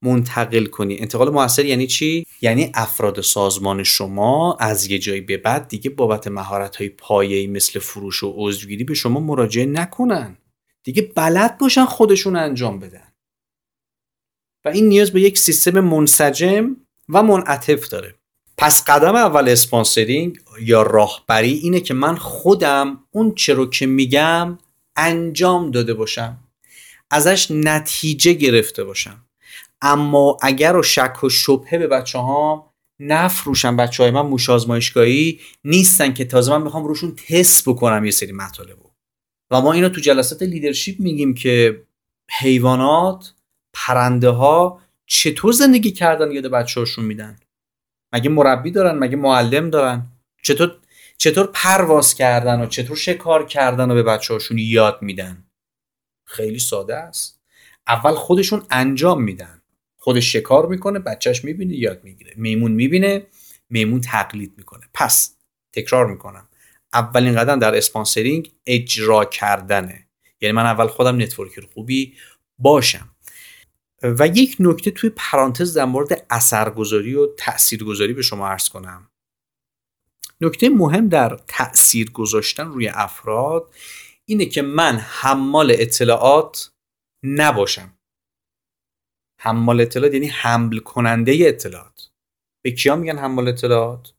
منتقل 0.03 0.67
کنی. 0.67 0.99
انتقال 1.01 1.31
مؤثر 1.31 1.65
یعنی 1.65 1.87
چی؟ 1.87 2.27
یعنی 2.41 2.71
افراد 2.75 3.21
سازمان 3.21 3.83
شما 3.83 4.57
از 4.61 4.87
یه 4.87 4.99
جایی 4.99 5.21
به 5.21 5.37
بعد 5.37 5.69
دیگه 5.69 5.91
بابت 5.91 6.27
مهارت 6.27 6.77
های 6.77 6.89
پایه‌ای 6.89 7.47
مثل 7.47 7.81
فروش 7.81 8.23
و 8.23 8.35
عضوگیری 8.37 8.85
به 8.85 8.95
شما 8.95 9.21
مراجعه 9.21 9.67
نکنن. 9.67 10.37
دیگه 10.83 11.03
بلد 11.03 11.59
باشن 11.59 11.85
خودشون 11.85 12.37
انجام 12.37 12.79
بدن. 12.79 13.13
و 14.65 14.69
این 14.69 14.89
نیاز 14.89 15.11
به 15.11 15.21
یک 15.21 15.39
سیستم 15.39 15.81
منسجم 15.81 16.77
و 17.09 17.23
منعطف 17.23 17.89
داره. 17.89 18.15
پس 18.59 18.85
قدم 18.85 19.17
اول 19.17 19.49
اسپانسرینگ 19.49 20.41
یا 20.61 20.83
راهبری 20.83 21.53
اینه 21.53 21.81
که 21.81 21.95
من 21.95 22.17
خودم 22.17 23.05
اون 23.11 23.35
چرا 23.35 23.67
که 23.67 23.87
میگم 23.87 24.59
انجام 24.97 25.71
داده 25.71 25.95
باشم. 25.95 26.39
ازش 27.11 27.51
نتیجه 27.51 28.33
گرفته 28.33 28.85
باشم. 28.85 29.27
اما 29.81 30.37
اگر 30.43 30.77
و 30.77 30.83
شک 30.83 31.25
و 31.25 31.29
شبهه 31.29 31.79
به 31.79 31.87
بچه 31.87 32.19
ها 32.19 32.75
نفروشم 33.01 33.77
بچه 33.77 34.03
های 34.03 34.13
من 34.13 34.21
موش 34.21 34.51
آزمایشگاهی 34.51 35.41
نیستن 35.65 36.15
که 36.15 36.25
تازه 36.25 36.53
من 36.53 36.63
می‌خوام 36.63 36.85
روشون 36.85 37.15
تست 37.15 37.69
بکنم 37.69 38.05
یه 38.05 38.11
سری 38.11 38.33
مطالب 38.33 38.92
و 39.53 39.61
ما 39.61 39.73
اینو 39.73 39.89
تو 39.89 40.01
جلسات 40.01 40.43
لیدرشپ 40.43 41.01
میگیم 41.01 41.35
که 41.35 41.83
حیوانات 42.31 43.35
پرنده 43.73 44.29
ها 44.29 44.81
چطور 45.07 45.53
زندگی 45.53 45.91
کردن 45.91 46.33
یاد 46.33 46.47
بچه 46.47 46.81
هاشون 46.81 47.05
میدن؟ 47.05 47.39
مگه 48.13 48.31
مربی 48.31 48.71
دارن؟ 48.71 48.99
مگه 48.99 49.17
معلم 49.17 49.71
دارن؟ 49.71 50.07
چطور 50.43 50.77
چطور 51.17 51.51
پرواز 51.55 52.15
کردن 52.15 52.61
و 52.61 52.67
چطور 52.67 52.97
شکار 52.97 53.47
کردن 53.47 53.91
و 53.91 53.95
به 53.95 54.03
بچه 54.03 54.35
هاشون 54.35 54.59
یاد 54.59 54.99
میدن؟ 55.03 55.45
خیلی 56.25 56.59
ساده 56.59 56.97
است. 56.97 57.41
اول 57.87 58.13
خودشون 58.13 58.63
انجام 58.71 59.23
میدن. 59.23 59.63
خودش 59.99 60.33
شکار 60.33 60.67
می‌کنه 60.67 60.99
بچهش 60.99 61.45
می‌بینه 61.45 61.75
یاد 61.75 62.05
می‌گیره. 62.05 62.33
میمون 62.37 62.73
می‌بینه 62.73 63.27
میمون 63.71 64.01
تقلید 64.01 64.53
می‌کنه. 64.57 64.87
پس 64.95 65.37
تکرار 65.73 66.07
می‌کنم. 66.07 66.49
اولین 66.95 67.35
قدم 67.35 67.59
در 67.59 67.75
sponsoring 67.75 68.53
اجرا 68.67 69.25
کردنه. 69.25 70.09
یعنی 70.41 70.53
من 70.53 70.67
اول 70.67 70.87
خودم 70.87 71.23
networker 71.23 71.67
خوبی 71.75 72.17
باشم. 72.59 73.09
و 74.03 74.27
یک 74.27 74.57
نکته 74.61 74.91
توی 74.91 75.11
پرانتز 75.17 75.77
در 75.77 75.85
مورد 75.85 76.27
اثرگذاری 76.31 77.15
و 77.15 77.27
تاثیرگذاری 77.39 78.13
به 78.13 78.23
شما 78.23 78.49
عرض 78.49 78.69
کنم. 78.69 79.11
نکته 80.41 80.69
مهم 80.69 81.09
در 81.09 81.39
تاثیر 81.49 82.11
گذاشتن 82.11 82.67
روی 82.67 82.89
افراد 82.89 83.75
اینه 84.25 84.47
که 84.47 84.63
من 84.63 84.97
حمال 84.97 85.75
اطلاعات 85.79 86.73
نباشم. 87.23 87.99
حمال 89.41 89.81
اطلاعات 89.81 90.15
یعنی 90.15 90.27
حمل 90.29 90.79
کننده 90.79 91.37
اطلاعات. 91.41 92.11
به 92.65 92.71
کیا 92.71 92.97
میگن 92.97 93.19
حمال 93.19 93.49
اطلاعات؟ 93.49 94.13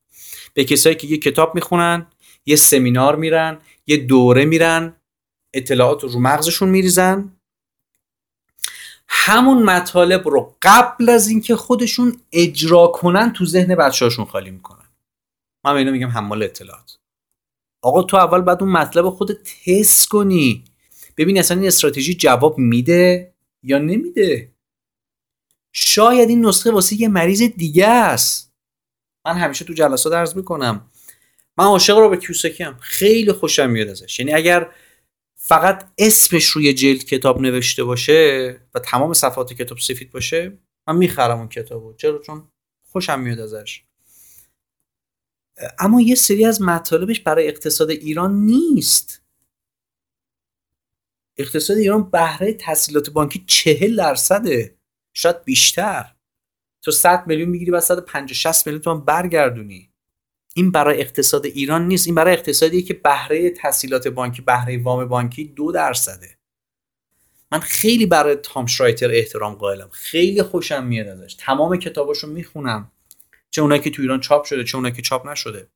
به 0.53 0.63
کسایی 0.63 0.95
که 0.95 1.07
یه 1.07 1.17
کتاب 1.17 1.55
می‌خونن 1.55 2.07
یه 2.45 2.55
سمینار 2.55 3.15
میرن 3.15 3.61
یه 3.87 3.97
دوره 3.97 4.45
میرن 4.45 4.95
اطلاعات 5.53 6.03
رو 6.03 6.19
مغزشون 6.19 6.69
میریزن. 6.69 7.37
همون 9.07 9.63
مطالب 9.63 10.27
رو 10.27 10.55
قبل 10.61 11.09
از 11.09 11.27
اینکه 11.27 11.55
خودشون 11.55 12.21
اجرا 12.31 12.87
کنن 12.87 13.33
تو 13.33 13.45
ذهن 13.45 13.75
بچه‌هاشون 13.75 14.25
خالی 14.25 14.51
می‌کنن. 14.51 14.89
من 15.65 15.75
اینو 15.75 15.91
میگم 15.91 16.07
حمال 16.07 16.43
اطلاعات. 16.43 16.97
آقا 17.81 18.03
تو 18.03 18.17
اول 18.17 18.41
بعد 18.41 18.63
اون 18.63 18.71
مطلب 18.71 19.09
خودت 19.09 19.37
تست 19.43 20.07
کنی. 20.07 20.63
ببین 21.17 21.39
اصلا 21.39 21.57
این 21.57 21.67
استراتژی 21.67 22.13
جواب 22.13 22.57
میده 22.57 23.33
یا 23.63 23.77
نمیده. 23.77 24.53
شاید 25.73 26.29
این 26.29 26.45
نسخه 26.45 26.71
واسه 26.71 27.01
یه 27.01 27.07
مریض 27.07 27.41
دیگه 27.41 27.87
است. 27.87 28.53
من 29.25 29.37
همیشه 29.37 29.65
تو 29.65 29.73
جلسات 29.73 30.13
عرض 30.13 30.35
می‌کنم. 30.35 30.91
من 31.57 31.65
عاشق 31.65 31.97
رو 31.97 32.09
به 32.09 32.17
کیوسکی 32.17 32.63
هم 32.63 32.77
خیلی 32.77 33.31
خوشم 33.31 33.69
میاد 33.69 33.87
ازش. 33.87 34.19
یعنی 34.19 34.33
اگر 34.33 34.71
فقط 35.35 35.91
اسمش 35.97 36.45
روی 36.45 36.73
جلد 36.73 37.03
کتاب 37.03 37.41
نوشته 37.41 37.83
باشه 37.83 38.59
و 38.73 38.79
تمام 38.79 39.13
صفحات 39.13 39.53
کتاب 39.53 39.77
سفید 39.77 40.11
باشه 40.11 40.57
من 40.87 40.95
می‌خرم 40.95 41.37
اون 41.37 41.49
کتابو. 41.49 41.93
چرا؟ 41.93 42.19
چون 42.19 42.47
خوشم 42.83 43.19
میاد 43.19 43.39
ازش. 43.39 43.83
اما 45.79 46.01
یه 46.01 46.15
سری 46.15 46.45
از 46.45 46.61
مطالبش 46.61 47.19
برای 47.19 47.47
اقتصاد 47.47 47.89
ایران 47.89 48.33
نیست. 48.33 49.21
اقتصاد 51.37 51.77
ایران 51.77 52.09
بهره 52.09 52.53
تحصیلات 52.53 53.09
بانکی 53.09 53.43
چهل 53.47 53.95
درصده 53.95 54.77
شاید 55.13 55.43
بیشتر. 55.43 56.15
تو 56.81 56.91
100 56.91 57.27
میلیون 57.27 57.49
می‌گیری 57.49 57.71
و 57.71 57.79
150 57.79 58.33
60 58.33 58.67
میلیون 58.67 58.81
تومان 58.81 59.05
برگردونی. 59.05 59.92
این 60.53 60.71
برای 60.71 61.01
اقتصاد 61.01 61.45
ایران 61.45 61.87
نیست. 61.87 62.07
این 62.07 62.15
برای 62.15 62.33
اقتصادیه 62.33 62.81
که 62.81 62.93
بهره 62.93 63.49
تحصیلات 63.49 64.07
بانکی 64.07 64.41
بهره 64.41 64.83
وام 64.83 65.05
بانکی 65.05 65.43
دو 65.43 65.71
درصده. 65.71 66.37
من 67.51 67.59
خیلی 67.59 68.05
برای 68.05 68.35
تام 68.35 68.65
شرایتر 68.65 69.11
احترام 69.11 69.53
قائلم. 69.53 69.89
خیلی 69.91 70.43
خوشم 70.43 70.83
میاد 70.83 71.07
ازش. 71.07 71.35
تمام 71.39 71.77
کتاباشو 71.77 72.27
می‌خونم. 72.27 72.91
چه 73.51 73.61
اونایی 73.61 73.81
که 73.81 73.89
تو 73.89 74.01
ایران 74.01 74.19
چاپ 74.19 74.43
شده 74.43 74.63
چه 74.63 74.75
اونایی 74.75 74.95
که 74.95 75.01
چاپ 75.01 75.27
نشده. 75.29 75.67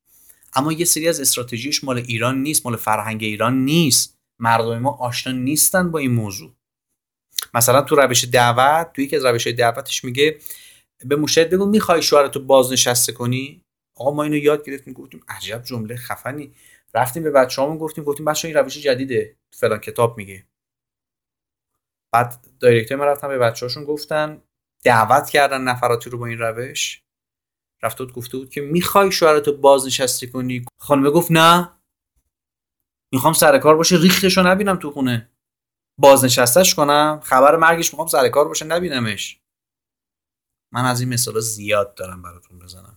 اما 0.54 0.74
یه 0.74 0.86
سری 0.86 1.10
از 1.10 1.20
استراتژیش 1.20 1.84
مال 1.84 1.98
ایران 1.98 2.42
نیست 2.42 2.66
مال 2.66 2.76
فرهنگ 2.76 3.24
ایران 3.24 3.66
نیست. 3.66 4.18
مردم 4.40 4.80
ما 4.80 4.92
آشنا 4.92 5.34
نیستن 5.34 5.92
با 5.92 6.00
این 6.00 6.12
موضوع. 6.12 6.54
مثلا 7.54 7.82
تو 7.82 7.96
روش 7.96 8.26
دعوت 8.26 8.94
تو 8.94 9.02
یکی 9.02 9.16
از 9.16 9.26
روش 9.26 9.48
دعوتش 9.48 10.04
میگه 10.04 10.40
به 11.06 11.16
مشاهد 11.16 11.50
بگو 11.50 11.66
می‌خوای 11.66 12.02
شوهرتو 12.02 12.40
بازنشسته 12.40 13.12
کنی؟ 13.12 13.64
آقا 14.00 14.12
ما 14.12 14.24
اینو 14.24 14.36
یاد 14.36 14.66
گرفتیم 14.66 14.94
گفتیم 14.94 15.24
عجب 15.28 15.64
جمله 15.64 15.96
خفنی. 15.96 16.56
رفتیم 16.94 17.24
به 17.24 17.32
بچه‌هامون 17.32 17.78
گفتیم 17.78 18.04
گفتیم 18.04 18.26
بچه‌ها 18.26 18.54
این 18.54 18.64
روش 18.64 18.78
جدیده. 18.78 19.38
فلان 19.52 19.80
کتاب 19.80 20.18
میگه. 20.18 20.48
بعد 22.12 22.48
دایرکتور 22.60 22.98
ما 22.98 23.06
رفتن 23.06 23.28
به 23.28 23.38
بچه‌هاشون 23.38 23.84
گفتن 23.86 24.42
دعوت 24.84 25.30
کردن 25.30 25.62
نفراتی 25.62 26.10
رو 26.10 26.18
با 26.18 26.26
این 26.26 26.40
روش. 26.40 27.04
رفته 27.84 28.04
بود 28.04 28.14
گفته 28.14 28.38
بود 28.38 28.50
که 28.50 28.62
می‌خوای 28.62 29.12
شوهرتو 29.12 29.58
بازنشسته 29.58 30.28
کنی؟ 30.28 30.66
خانم 30.78 31.10
گفت 31.10 31.32
نه. 31.32 31.74
می‌خوام 33.14 33.34
سر 33.34 33.58
کار 33.58 33.76
باشه 33.76 33.98
ریختشو 33.98 34.42
نبینم 34.42 34.76
تو 34.76 34.92
خونه. 34.92 35.32
بازنشستش 36.00 36.76
کنم 36.76 37.20
خبر 37.24 37.56
مرگش 37.56 37.94
می‌خوام 37.94 38.08
سر 38.08 38.30
کار 38.30 38.48
باشه 38.48 38.66
نبینمش. 38.66 39.42
من 40.74 40.86
از 40.86 41.00
این 41.00 41.10
مثالا 41.10 41.40
زیاد 41.40 41.96
دارم 41.96 42.22
براتون 42.22 42.60
بزنم. 42.60 42.97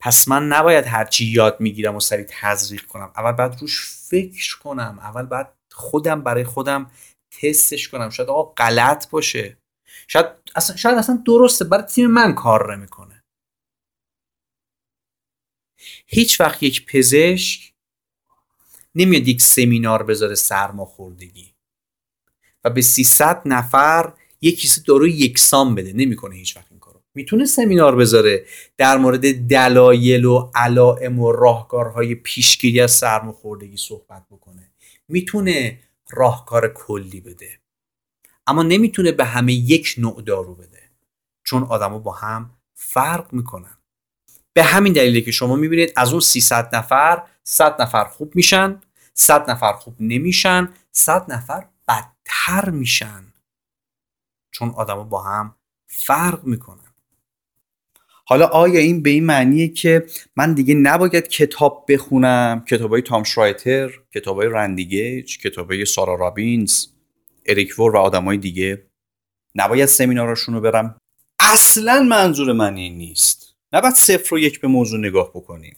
پس 0.00 0.28
من 0.28 0.48
نباید 0.48 0.86
هرچی 0.86 1.24
یاد 1.24 1.60
می‌گیرم 1.60 1.96
و 1.96 2.00
سریع 2.00 2.26
تزریق 2.28 2.86
کنم. 2.86 3.12
اول 3.16 3.32
باید 3.32 3.60
روش 3.60 3.86
فکر 4.08 4.58
کنم. 4.58 4.98
اول 4.98 5.26
باید 5.26 5.46
خودم 5.72 6.22
برای 6.22 6.44
خودم 6.44 6.90
تستش 7.30 7.88
کنم. 7.88 8.10
شاید 8.10 8.28
آقا 8.28 8.52
غلط 8.52 9.10
باشه. 9.10 9.58
شاید 10.08 10.26
اصلا, 10.56 10.76
شاید 10.76 10.98
اصلا 10.98 11.22
درسته. 11.26 11.64
برای 11.64 11.84
تیم 11.84 12.10
من 12.10 12.34
کار 12.34 12.76
نمی‌کنه. 12.76 13.24
هیچ 16.06 16.40
وقت 16.40 16.62
یک 16.62 16.86
پزشک 16.86 17.72
نمیاد 18.94 19.28
یک 19.28 19.42
سمینار 19.42 20.02
بذاره 20.02 20.34
سرماخوردگی 20.34 21.54
و 22.64 22.70
به 22.70 22.82
300 22.82 23.42
نفر 23.44 24.12
یک 24.40 24.60
کیسه 24.60 24.82
داروی 24.82 25.12
یکسان 25.12 25.74
بده. 25.74 25.92
نمی‌کنه 25.92 26.34
هیچ 26.36 26.56
وقت. 26.56 26.69
می‌تونه 27.20 27.44
سمینار 27.44 27.96
بذاره 27.96 28.46
در 28.76 28.96
مورد 28.96 29.48
دلایل 29.48 30.24
و 30.24 30.50
علائم 30.54 31.18
و 31.20 31.32
راهکارهای 31.32 32.14
پیشگیری 32.14 32.80
از 32.80 32.90
سرماخوردگی 32.90 33.76
صحبت 33.76 34.26
بکنه. 34.30 34.72
می‌تونه 35.08 35.80
راهکار 36.10 36.68
کلی 36.68 37.20
بده. 37.20 37.60
اما 38.46 38.62
نمی‌تونه 38.62 39.12
به 39.12 39.24
همه 39.24 39.52
یک 39.52 39.94
نوع 39.98 40.22
دارو 40.22 40.54
بده. 40.54 40.82
چون 41.44 41.62
آدما 41.62 41.98
با 41.98 42.12
هم 42.12 42.50
فرق 42.74 43.32
می‌کنن. 43.32 43.78
به 44.52 44.62
همین 44.62 44.92
دلیله 44.92 45.20
که 45.20 45.30
شما 45.30 45.56
می‌بینید 45.56 45.92
از 45.96 46.12
اون 46.12 46.20
300 46.20 46.76
نفر 46.76 47.22
100 47.44 47.82
نفر 47.82 48.04
خوب 48.04 48.36
میشن 48.36 48.80
100 49.14 49.50
نفر 49.50 49.72
خوب 49.72 49.96
نمیشن 50.00 50.68
100 50.92 51.32
نفر 51.32 51.66
بدتر 51.88 52.70
میشن. 52.70 53.32
چون 54.50 54.70
آدما 54.70 55.04
با 55.04 55.22
هم 55.22 55.54
فرق 55.86 56.44
می‌کنن. 56.44 56.89
حالا 58.30 58.46
آیا 58.46 58.80
این 58.80 59.02
به 59.02 59.10
این 59.10 59.24
معنیه 59.24 59.68
که 59.68 60.06
من 60.36 60.54
دیگه 60.54 60.74
نباید 60.74 61.28
کتاب 61.28 61.86
بخونم؟ 61.88 62.64
کتاب 62.68 62.90
های 62.90 63.02
تام 63.02 63.24
شرایتر 63.24 63.90
کتاب 64.14 64.36
های 64.36 64.48
رندیگیج 64.48 65.38
کتاب 65.38 65.70
های 65.72 65.84
سارا 65.84 66.14
رابینز 66.14 66.86
اریک 67.46 67.78
وور 67.78 67.96
و 67.96 67.98
آدمای 67.98 68.36
دیگه. 68.36 68.86
نباید 69.54 69.86
سمیناراشون 69.86 70.54
رو 70.54 70.60
برم. 70.60 70.98
اصلا 71.38 72.02
منظور 72.02 72.52
من 72.52 72.76
این 72.76 72.98
نیست. 72.98 73.56
نباید 73.72 73.94
صفر 73.94 74.34
و 74.34 74.38
یک 74.38 74.60
به 74.60 74.68
موضوع 74.68 75.00
نگاه 75.00 75.30
بکنیم. 75.30 75.76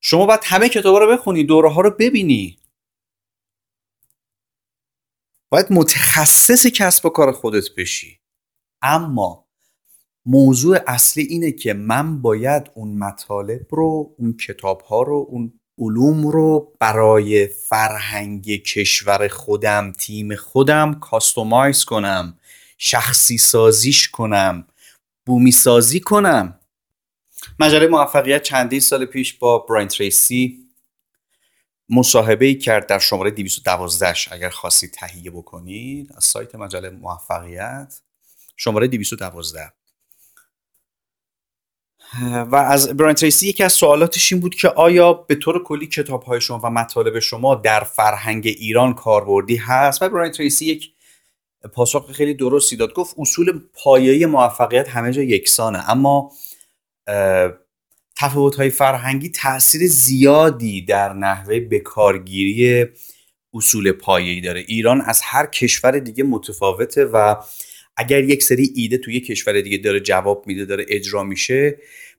شما 0.00 0.26
باید 0.26 0.40
همه 0.44 0.68
کتاب 0.68 0.96
رو 0.96 1.12
بخونی 1.12 1.44
دوره 1.44 1.70
ها 1.70 1.80
رو 1.80 1.90
ببینی. 1.90 2.58
باید 5.50 5.66
متخصص 5.70 6.66
کسب 6.66 7.06
و 7.06 7.08
کار 7.08 7.32
خودت 7.32 7.64
بشی. 7.76 8.20
اما 8.82 9.49
موضوع 10.26 10.78
اصلی 10.86 11.22
اینه 11.22 11.52
که 11.52 11.74
من 11.74 12.22
باید 12.22 12.70
اون 12.74 12.98
مطالب 12.98 13.66
رو 13.70 14.14
اون 14.18 14.36
کتاب 14.36 14.80
ها 14.80 15.02
رو 15.02 15.26
اون 15.30 15.60
علوم 15.78 16.26
رو 16.26 16.72
برای 16.80 17.46
فرهنگ 17.46 18.62
کشور 18.62 19.28
خودم 19.28 19.92
تیم 19.92 20.36
خودم 20.36 20.94
کاستومایز 20.94 21.84
کنم 21.84 22.38
شخصی 22.78 23.38
سازیش 23.38 24.08
کنم 24.08 24.66
بومی 25.26 25.52
سازی 25.52 26.00
کنم. 26.00 26.60
مجله 27.60 27.86
موفقیت 27.86 28.42
چندین 28.42 28.80
سال 28.80 29.04
پیش 29.04 29.34
با 29.34 29.58
براین 29.58 29.88
تریسی 29.88 30.66
مصاحبه 31.88 32.46
ای 32.46 32.54
کرد 32.54 32.86
در 32.86 32.98
شماره 32.98 33.30
212 33.30 34.14
اگر 34.30 34.50
خواستید 34.50 34.90
تهیه 34.90 35.30
بکنید 35.30 36.12
از 36.16 36.24
سایت 36.24 36.54
مجله 36.54 36.90
موفقیت 36.90 38.00
شماره 38.56 38.86
212 38.86 39.72
و 42.50 42.56
از 42.56 42.96
براین 42.96 43.14
تریسی 43.14 43.48
یکی 43.48 43.62
از 43.62 43.72
سوالاتش 43.72 44.32
این 44.32 44.40
بود 44.40 44.54
که 44.54 44.68
آیا 44.68 45.12
به 45.12 45.34
طور 45.34 45.62
کلی 45.62 45.86
کتاب 45.86 46.22
های 46.22 46.40
شما 46.40 46.60
و 46.64 46.70
مطالب 46.70 47.18
شما 47.18 47.54
در 47.54 47.80
فرهنگ 47.80 48.46
ایران 48.46 48.94
کاربردی 48.94 49.56
هست؟ 49.56 50.02
و 50.02 50.08
براین 50.08 50.32
تریسی 50.32 50.66
یک 50.66 50.90
پاسخ 51.72 52.12
خیلی 52.12 52.34
درستی 52.34 52.76
داد. 52.76 52.92
گفت 52.92 53.14
اصول 53.18 53.60
پایه‌ای 53.74 54.26
موفقیت 54.26 54.88
همه 54.88 55.12
جا 55.12 55.22
یکسانه. 55.22 55.90
اما 55.90 56.32
تفاوت 58.16 58.56
های 58.56 58.70
فرهنگی 58.70 59.28
تاثیر 59.28 59.86
زیادی 59.86 60.82
در 60.84 61.12
نحوه 61.12 61.60
بکارگیری 61.60 62.86
اصول 63.54 63.92
پایه‌ای 63.92 64.40
داره. 64.40 64.60
ایران 64.60 65.00
از 65.00 65.20
هر 65.24 65.46
کشور 65.46 65.98
دیگه 65.98 66.24
متفاوته 66.24 67.04
و 67.04 67.36
اگر 67.96 68.24
یک 68.24 68.42
سری 68.42 68.72
ایده 68.74 68.98
توی 68.98 69.14
یک 69.14 69.26
کشور 69.26 69.60
دیگه 69.60 69.78
داره 69.78 70.00
جواب 70.00 70.44
میده 70.46 70.64
داره 70.64 70.86
اجرا 70.88 71.24
میشه 71.24 71.78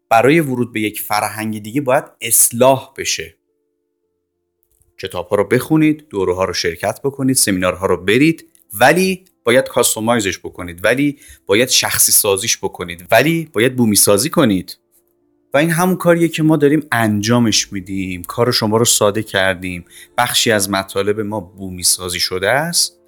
برای 0.10 0.40
ورود 0.40 0.74
به 0.74 0.82
یک 0.82 1.02
فرهنگ 1.02 1.64
دیگه 1.64 1.82
باید 1.82 2.04
اصلاح 2.22 2.94
بشه. 2.98 3.36
کتاب 4.98 5.28
ها 5.28 5.36
رو 5.36 5.44
بخونید 5.44 6.08
دوره 6.10 6.36
ها 6.36 6.46
رو 6.46 6.54
شرکت 6.54 7.00
بکنید 7.04 7.36
سمینارها 7.36 7.86
رو 7.86 7.98
برید 7.98 8.46
ولی 8.74 9.26
باید 9.44 9.68
کاستومایزش 9.68 10.40
بکنید 10.40 10.86
ولی 10.86 11.20
باید 11.46 11.70
شخصی 11.70 12.12
سازیش 12.12 12.58
بکنید 12.58 13.08
ولی 13.12 13.50
باید 13.54 13.76
بومی 13.76 13.96
سازی 13.96 14.30
کنید. 14.30 14.78
و 15.54 15.58
این 15.58 15.70
همون 15.70 15.96
کاریه 15.96 16.28
که 16.28 16.44
ما 16.44 16.58
داریم 16.58 16.88
انجامش 16.92 17.74
میدیم. 17.74 18.24
کار 18.24 18.52
شما 18.52 18.78
رو 18.78 18.86
ساده 18.86 19.24
کردیم. 19.24 19.86
بخشی 20.18 20.52
از 20.52 20.70
مطالب 20.70 21.20
ما 21.20 21.40
بومی 21.40 21.84
سازی 21.84 22.20
شده 22.20 22.50
است. 22.50 23.01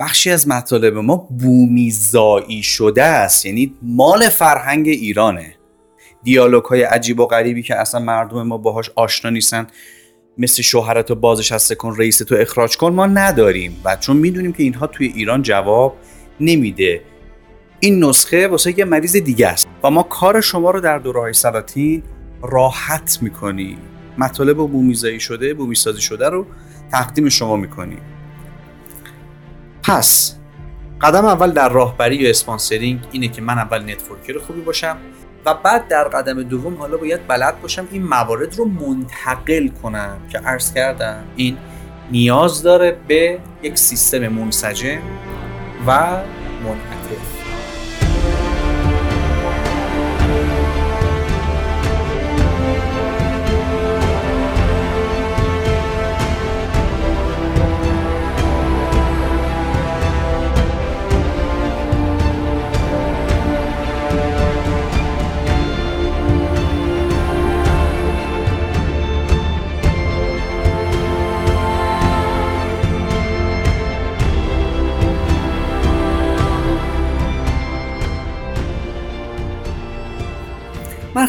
بخشی 0.00 0.30
از 0.30 0.48
مطالب 0.48 0.96
ما 0.96 1.16
بومی 1.16 1.90
زایی 1.90 2.62
شده 2.62 3.02
است. 3.02 3.46
یعنی 3.46 3.74
مال 3.82 4.28
فرهنگ 4.28 4.88
ایرانه. 4.88 5.54
دیالوگ 6.22 6.64
های 6.64 6.82
عجیب 6.82 7.20
و 7.20 7.26
غریبی 7.26 7.62
که 7.62 7.76
اصلا 7.76 8.00
مردم 8.00 8.42
ما 8.42 8.58
باهاش 8.58 8.90
آشنا 8.94 9.30
نیستن 9.30 9.66
مثل 10.38 10.62
شوهرتو 10.62 11.14
بازنشسته 11.14 11.72
کن 11.72 11.96
رئیستو 11.96 12.34
اخراج 12.38 12.76
کن 12.76 12.92
ما 12.92 13.06
نداریم. 13.06 13.80
و 13.84 13.96
چون 13.96 14.16
می‌دونیم 14.16 14.52
که 14.52 14.62
اینها 14.62 14.86
توی 14.86 15.06
ایران 15.06 15.42
جواب 15.42 15.96
نمیده. 16.40 17.02
این 17.80 18.04
نسخه 18.04 18.48
واسه 18.48 18.78
یه 18.78 18.84
مریض 18.84 19.16
دیگه 19.16 19.48
است. 19.48 19.68
و 19.84 19.90
ما 19.90 20.02
کار 20.02 20.40
شما 20.40 20.70
رو 20.70 20.80
در 20.80 20.98
دوره 20.98 21.20
های 21.20 21.32
سلاطین 21.32 22.02
راحت 22.42 23.18
می‌کنیم. 23.22 23.78
مطالب 24.18 24.56
بومیزایی 24.56 25.20
شده 25.20 25.54
بومیسازی 25.54 26.00
شده 26.00 26.28
رو 26.28 26.46
تقدیم 26.92 27.28
شما 27.28 27.56
می‌کنیم. 27.56 28.00
پس 29.88 30.34
قدم 31.00 31.24
اول 31.24 31.50
در 31.50 31.68
راهبری 31.68 32.16
یا 32.16 32.30
sponsoring 32.30 33.00
اینه 33.12 33.28
که 33.28 33.42
من 33.42 33.58
اول 33.58 33.82
networker 33.82 34.38
خوبی 34.38 34.60
باشم 34.60 34.96
و 35.46 35.54
بعد 35.54 35.88
در 35.88 36.04
قدم 36.04 36.42
دوم 36.42 36.74
حالا 36.74 36.96
باید 36.96 37.26
بلد 37.26 37.60
باشم 37.60 37.88
این 37.90 38.02
موارد 38.02 38.54
رو 38.58 38.64
منتقل 38.64 39.68
کنم 39.68 40.16
که 40.32 40.38
عرض 40.38 40.74
کردم 40.74 41.24
این 41.36 41.56
نیاز 42.10 42.62
داره 42.62 42.96
به 43.08 43.38
یک 43.62 43.78
سیستم 43.78 44.28
منسجم 44.28 44.98
و 45.86 46.06
منعطف 46.64 46.97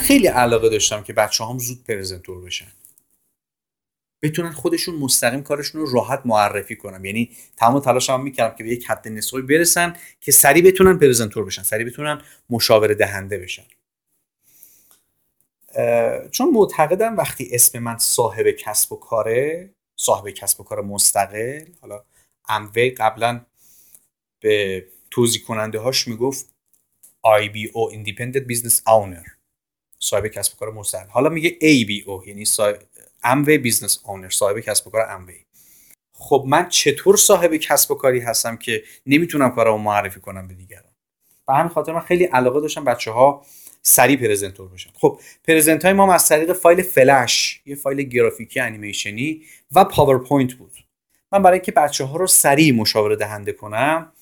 خیلی 0.10 0.28
علاقه 0.28 0.69
داشتم 0.69 1.04
که 1.04 1.13
بچه 1.13 1.45
هم 1.45 1.60
زود 1.60 1.84
پرزنتور 1.84 2.41
بشن. 2.41 2.72
بتونن 4.22 4.52
خودشون 4.52 4.95
مستقیم 4.95 5.43
کارشون 5.43 5.82
رو 5.82 5.91
راحت 5.91 6.22
معرفی 6.26 6.76
کنم 6.76 7.06
یعنی 7.06 7.38
تمام 7.58 7.80
تلاش 7.80 8.10
هم 8.10 8.24
می‌کردم 8.24 8.56
که 8.56 8.63
به 8.63 8.69
یک 8.69 8.86
حد 8.86 9.08
نصفی 9.08 9.41
برسن 9.41 9.95
که 10.22 10.32
سریع 10.32 10.63
بتونن 10.63 10.98
پرزنتور 11.00 11.45
بشن 11.45 11.63
سریع 11.63 11.88
بتونن 11.88 12.22
مشاوره 12.50 12.95
دهنده 12.95 13.38
بشن. 13.38 13.63
چون 16.32 16.50
معتقدم 16.54 17.17
وقتی 17.17 17.50
اسم 17.52 17.80
من 17.80 17.98
صاحب 17.98 18.52
کسب 18.52 18.93
و 18.93 18.95
کاره 18.95 19.69
صاحب 19.95 20.30
کسب 20.30 20.62
و 20.62 20.63
کار 20.63 20.82
مستقل 20.82 21.65
حالا 21.82 22.04
اموی 22.48 22.89
قبلا 22.89 23.45
به 24.39 24.86
توضیح 25.12 25.43
کننده 25.43 25.80
هاش 25.80 26.08
می‌گفت 26.08 26.54
IBO 27.26 27.93
Independent 27.93 28.54
Business 28.54 28.76
Owner. 28.88 29.38
صاحب 29.99 30.27
کسب 30.27 30.53
و 30.53 30.57
کار 30.57 30.73
مستقل 30.73 31.09
حالا 31.09 31.29
میگه 31.29 31.49
ABO 31.49 32.27
یعنی 32.27 32.45
Amway 33.23 33.58
Business 33.58 33.99
Owner 34.06 34.30
صاحب 34.29 34.59
کسب 34.59 34.88
و 34.88 34.89
کار 34.89 35.01
Amway 35.10 35.45
خب 36.13 36.45
من 36.47 36.69
چطور 36.69 37.17
صاحب 37.17 37.55
کسب 37.55 37.91
و 37.91 37.95
کاری 37.95 38.19
هستم 38.19 38.57
که 38.57 38.83
نمی‌تونم 39.05 39.51
کارمو 39.51 39.77
معرفی 39.77 40.19
کنم 40.19 40.47
به 40.47 40.53
دیگران؟ 40.53 40.93
به 41.47 41.53
همین 41.53 41.69
خاطر 41.69 41.93
من 41.93 41.99
خیلی 41.99 42.23
علاقه 42.23 42.62
داشتم 42.62 42.83
بچه 42.83 43.12
ها 43.12 43.45
سریع 43.81 44.17
presenter 44.17 44.69
بشن. 44.69 44.89
خب 44.93 45.19
present 45.43 45.86
های 45.85 45.93
ما 45.93 46.13
از 46.13 46.27
طریق 46.27 46.53
فایل 46.53 46.81
فلش 46.81 47.62
یه 47.65 47.75
فایل 47.75 48.01
گرافیکی 48.01 48.59
انیمیشنی 48.59 49.43
و 49.75 49.85
PowerPoint 49.86 50.54
بود. 50.53 50.77
من 51.31 51.43
برای 51.43 51.55
اینکه 51.55 51.71
بچه 51.71 52.03
ها 52.03 52.17
رو 52.17 52.27
سریع 52.27 52.73
مشاوره 52.73 53.15
دهنده 53.15 53.53
کنم 53.53 54.13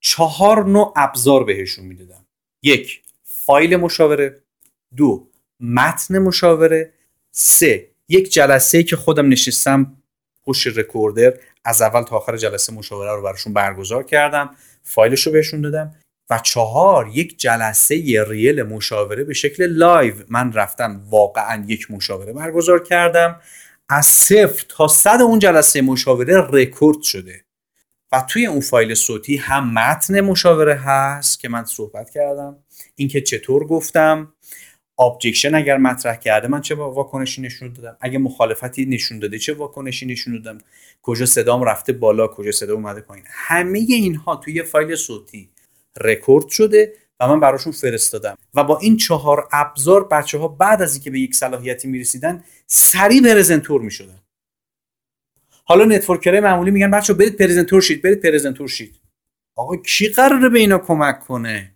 چهار 0.00 0.64
نوع 0.64 0.92
ابزار 0.96 1.44
بهشون 1.44 1.84
می‌دادم. 1.84 2.26
یک 2.62 3.02
فایل 3.22 3.76
مشاوره. 3.76 4.43
دو 4.96 5.28
متن 5.60 6.18
مشاوره. 6.18 6.92
سه 7.32 7.88
یک 8.08 8.32
جلسه 8.32 8.82
که 8.82 8.96
خودم 8.96 9.28
نشستم 9.28 9.96
پشت 10.44 10.78
recorder 10.78 11.34
از 11.64 11.82
اول 11.82 12.02
تا 12.02 12.16
آخر 12.16 12.36
جلسه 12.36 12.72
مشاوره 12.72 13.12
رو 13.12 13.22
براشون 13.22 13.52
برگزار 13.52 14.02
کردم 14.02 14.50
فایلش 14.82 15.26
رو 15.26 15.32
بهشون 15.32 15.60
دادم. 15.60 15.94
و 16.30 16.38
چهار 16.38 17.08
یک 17.08 17.38
جلسه 17.38 18.24
real 18.28 18.62
مشاوره 18.62 19.24
به 19.24 19.34
شکل 19.34 19.66
live. 19.66 20.14
من 20.28 20.52
رفتم 20.52 21.02
واقعا 21.10 21.64
یک 21.66 21.90
مشاوره 21.90 22.32
برگزار 22.32 22.82
کردم. 22.82 23.40
از 23.88 24.06
صفر 24.06 24.64
تا 24.68 24.88
صد 24.88 25.18
اون 25.22 25.38
جلسه 25.38 25.82
مشاوره 25.82 26.48
رکورد 26.50 27.02
شده. 27.02 27.44
و 28.12 28.24
توی 28.28 28.46
اون 28.46 28.60
فایل 28.60 28.94
صوتی 28.94 29.36
هم 29.36 29.72
متن 29.72 30.20
مشاوره 30.20 30.74
هست 30.74 31.40
که 31.40 31.48
من 31.48 31.64
صحبت 31.64 32.10
کردم. 32.10 32.56
اینکه 32.94 33.20
چطور 33.20 33.66
گفتم. 33.66 34.33
objection 34.98 35.54
اگر 35.54 35.76
مطرح 35.76 36.16
کرده 36.16 36.48
من 36.48 36.60
چه 36.60 36.74
واکنشی 36.74 37.42
نشون 37.42 37.72
دادم؟ 37.72 37.96
اگه 38.00 38.18
مخالفتی 38.18 38.86
نشون 38.86 39.18
داده 39.18 39.38
چه 39.38 39.54
واکنشی 39.54 40.06
نشون 40.06 40.42
دادم؟ 40.42 40.58
کجا 41.02 41.26
صدام 41.26 41.62
رفته 41.62 41.92
بالا 41.92 42.26
کجا 42.26 42.52
صدا 42.52 42.74
اومده 42.74 43.00
پایین؟ 43.00 43.24
همه 43.28 43.78
اینها 43.78 44.36
توی 44.36 44.62
فایل 44.62 44.94
صوتی 44.94 45.50
رکورد 46.00 46.48
شده 46.48 46.92
و 47.20 47.28
من 47.28 47.40
براشون 47.40 47.72
فرستادم. 47.72 48.38
و 48.54 48.64
با 48.64 48.78
این 48.78 48.96
چهار 48.96 49.48
ابزار 49.52 50.08
بچه 50.08 50.38
ها 50.38 50.48
بعد 50.48 50.82
از 50.82 50.94
اینکه 50.94 51.10
به 51.10 51.20
یک 51.20 51.34
صلاحیتی 51.34 51.88
می‌رسیدن 51.88 52.44
سریع 52.66 53.22
presenter 53.22 53.80
می‌شدن. 53.80 54.20
حالا 55.64 55.84
networker 55.84 56.30
های 56.30 56.40
معمولی 56.40 56.70
میگن 56.70 56.90
بچه 56.90 57.14
برید 57.14 57.36
presenter 57.36 57.80
شید 57.80 58.02
برید 58.02 58.20
presenter 58.20 58.68
شید. 58.68 59.00
آقا 59.56 59.76
کی 59.76 60.08
قراره 60.08 60.48
به 60.48 60.58
اینا 60.58 60.78
کمک 60.78 61.20
کنه؟ 61.20 61.73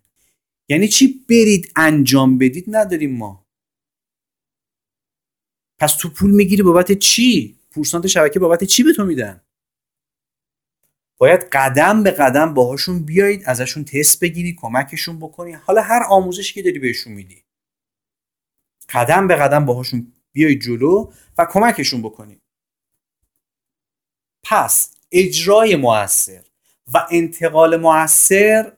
یعنی 0.69 0.89
چی 0.89 1.25
برید 1.29 1.73
انجام 1.77 2.39
بدید 2.39 2.65
نداریم 2.69 3.17
ما. 3.17 3.47
پس 5.79 5.97
تو 5.97 6.09
پول 6.11 6.31
می‌گیری 6.31 6.63
بابت 6.63 6.93
چی؟ 6.93 7.59
پورسانت 7.71 8.07
شبکه 8.07 8.41
بابت 8.41 8.65
چی 8.65 8.83
به 8.83 8.93
تو 8.93 9.05
میدن؟ 9.05 9.41
باید 11.19 11.41
قدم 11.53 12.03
به 12.03 12.11
قدم 12.11 12.55
باهاشون 12.55 13.05
بیایید 13.05 13.43
ازشون 13.47 13.85
تست 13.85 14.21
بگیری 14.21 14.55
کمکشون 14.55 15.19
بکنی. 15.19 15.53
حالا 15.53 15.83
هر 15.83 16.03
آموزشی 16.09 16.55
که 16.55 16.63
داری 16.63 16.79
بهشون 16.79 17.13
میدی. 17.13 17.45
قدم 18.89 19.27
به 19.27 19.37
قدم 19.37 19.67
باهاشون 19.67 20.13
بیای 20.33 20.59
جلو 20.59 21.13
و 21.39 21.47
کمکشون 21.51 22.03
بکنی. 22.03 22.41
پس 24.45 24.97
اجرای 25.13 25.77
موثر 25.77 26.45
و 26.95 27.07
انتقال 27.11 27.77
موثر 27.77 28.78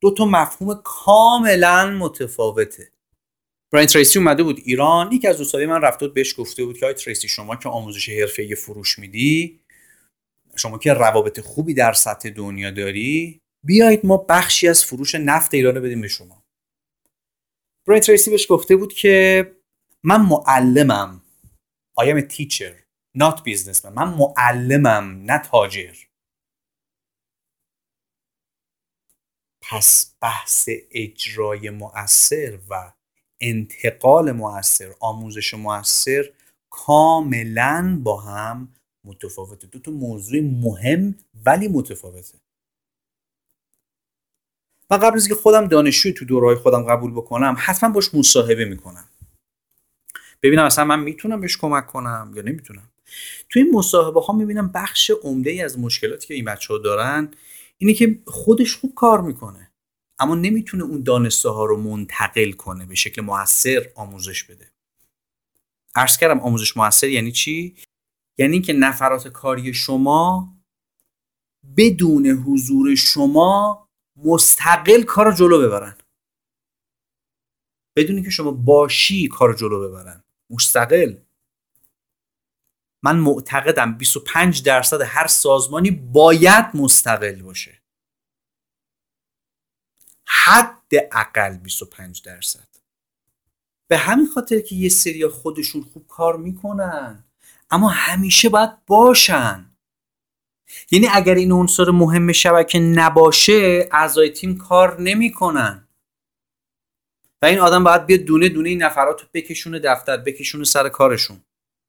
دو 0.00 0.14
تا 0.14 0.24
مفهوم 0.24 0.80
کاملا 0.84 1.90
متفاوته. 1.90 2.92
براین 3.72 3.86
تریسی 3.86 4.18
اومده 4.18 4.42
بود 4.42 4.60
ایران. 4.64 5.12
یکی 5.12 5.28
از 5.28 5.38
دوستای 5.38 5.66
من 5.66 5.82
رفته 5.82 6.06
بود 6.06 6.14
بهش 6.14 6.40
گفته 6.40 6.64
بود 6.64 6.78
که 6.78 6.86
آی 6.86 6.92
تریسی 6.92 7.28
شما 7.28 7.56
که 7.56 7.68
آموزش 7.68 8.08
حرفه 8.08 8.54
فروش 8.54 8.98
میدی 8.98 9.60
شما 10.56 10.78
که 10.78 10.92
روابط 10.92 11.40
خوبی 11.40 11.74
در 11.74 11.92
سطح 11.92 12.30
دنیا 12.30 12.70
داری 12.70 13.40
بیایید 13.64 14.06
ما 14.06 14.16
بخشی 14.16 14.68
از 14.68 14.84
فروش 14.84 15.14
نفت 15.14 15.54
ایران 15.54 15.74
رو 15.74 15.80
بدیم 15.80 16.00
به 16.00 16.08
شما. 16.08 16.44
براین 17.86 18.02
تریسی 18.02 18.30
بهش 18.30 18.46
گفته 18.50 18.76
بود 18.76 18.92
که 18.92 19.46
من 20.02 20.20
معلمم. 20.20 21.22
I 22.00 22.04
am 22.04 22.18
a 22.18 22.26
teacher 22.36 22.86
not 23.18 23.40
من 23.94 24.08
معلمم 24.08 25.22
نه 25.24 25.38
تاجر. 25.38 25.94
پس 29.70 30.14
بحث 30.20 30.68
اجرای 30.90 31.70
مؤثر 31.70 32.58
و 32.70 32.92
انتقال 33.40 34.32
مؤثر 34.32 34.94
آموزش 35.00 35.54
مؤثر 35.54 36.30
کاملا 36.70 38.00
با 38.02 38.20
هم 38.20 38.74
متفاوته. 39.04 39.66
دو 39.66 39.78
تا 39.78 39.90
موضوع 39.90 40.40
مهم 40.40 41.14
ولی 41.44 41.68
متفاوته. 41.68 42.38
و 44.90 44.94
قبل 44.94 45.16
از 45.16 45.28
که 45.28 45.34
خودم 45.34 45.68
دانشجوی 45.68 46.12
تو 46.12 46.24
دورهای 46.24 46.56
خودم 46.56 46.82
قبول 46.82 47.12
بکنم 47.12 47.56
حتما 47.58 47.90
باش 47.90 48.14
مصاحبه 48.14 48.64
می‌کنم. 48.64 49.08
ببینم 50.42 50.64
اصلا 50.64 50.84
من 50.84 51.00
می‌تونم 51.00 51.40
بهش 51.40 51.56
کمک 51.56 51.86
کنم 51.86 52.32
یا 52.34 52.42
نمی‌تونم. 52.42 52.90
تو 53.48 53.58
این 53.58 53.70
مصاحبه 53.74 54.20
ها 54.20 54.32
می‌بینم 54.32 54.68
بخش 54.68 55.10
عمده 55.22 55.50
ای 55.50 55.62
از 55.62 55.78
مشکلاتی 55.78 56.26
که 56.26 56.34
این 56.34 56.44
بچه 56.44 56.74
ها 56.74 56.78
دارن 56.78 57.30
اینه 57.78 57.94
که 57.94 58.22
خودش 58.26 58.76
خوب 58.76 58.94
کار 58.94 59.20
می‌کنه. 59.20 59.72
اما 60.18 60.34
نمی‌تونه 60.34 60.84
اون 60.84 61.02
دانسته 61.02 61.48
ها 61.48 61.64
رو 61.64 61.76
منتقل 61.76 62.52
کنه 62.52 62.86
به 62.86 62.94
شکل 62.94 63.22
موثر 63.22 63.92
آموزش 63.94 64.44
بده. 64.44 64.72
عرض 65.96 66.16
کردم 66.16 66.40
آموزش 66.40 66.76
موثر 66.76 67.08
یعنی 67.08 67.32
چی؟ 67.32 67.76
یعنی 68.38 68.52
اینکه 68.52 68.72
نفرات 68.72 69.28
کاری 69.28 69.74
شما 69.74 70.52
بدون 71.76 72.26
حضور 72.26 72.94
شما 72.94 73.88
مستقل 74.24 75.02
کار 75.02 75.32
جلو 75.32 75.58
ببرن. 75.58 75.98
بدون 77.96 78.22
که 78.22 78.30
شما 78.30 78.50
باشی 78.50 79.28
کار 79.28 79.54
جلو 79.54 79.88
ببرن. 79.88 80.24
مستقل. 80.50 81.25
من 83.06 83.16
معتقدم 83.16 83.98
25 83.98 84.62
درصد 84.62 85.00
هر 85.00 85.26
سازمانی 85.26 85.90
باید 85.90 86.64
مستقل 86.74 87.42
باشه. 87.42 87.82
حد 90.26 90.92
اقل 91.12 91.56
25 91.56 92.22
درصد. 92.22 92.68
به 93.88 93.98
همین 93.98 94.26
خاطر 94.26 94.60
که 94.60 94.74
یه 94.74 94.88
سری 94.88 95.26
خودشون 95.28 95.82
خوب 95.82 96.06
کار 96.08 96.36
می‌کنن 96.36 97.24
اما 97.70 97.88
همیشه 97.88 98.48
باید 98.48 98.84
باشن. 98.86 99.76
یعنی 100.90 101.08
اگر 101.12 101.34
این 101.34 101.52
عنصر 101.52 101.90
مهم 101.90 102.32
شبکه 102.32 102.78
نباشه 102.78 103.88
اعضای 103.92 104.30
تیم 104.30 104.58
کار 104.58 105.00
نمی‌کنن. 105.00 105.88
و 107.42 107.46
این 107.46 107.58
آدم 107.58 107.84
باید 107.84 108.06
بیاد 108.06 108.20
دونه 108.20 108.48
دونه 108.48 108.68
این 108.68 108.82
نفرات 108.82 109.20
رو 109.22 109.28
بکشونه 109.34 109.78
دفتر 109.78 110.16
بکشونه 110.16 110.64
سر 110.64 110.88
کارشون. 110.88 111.45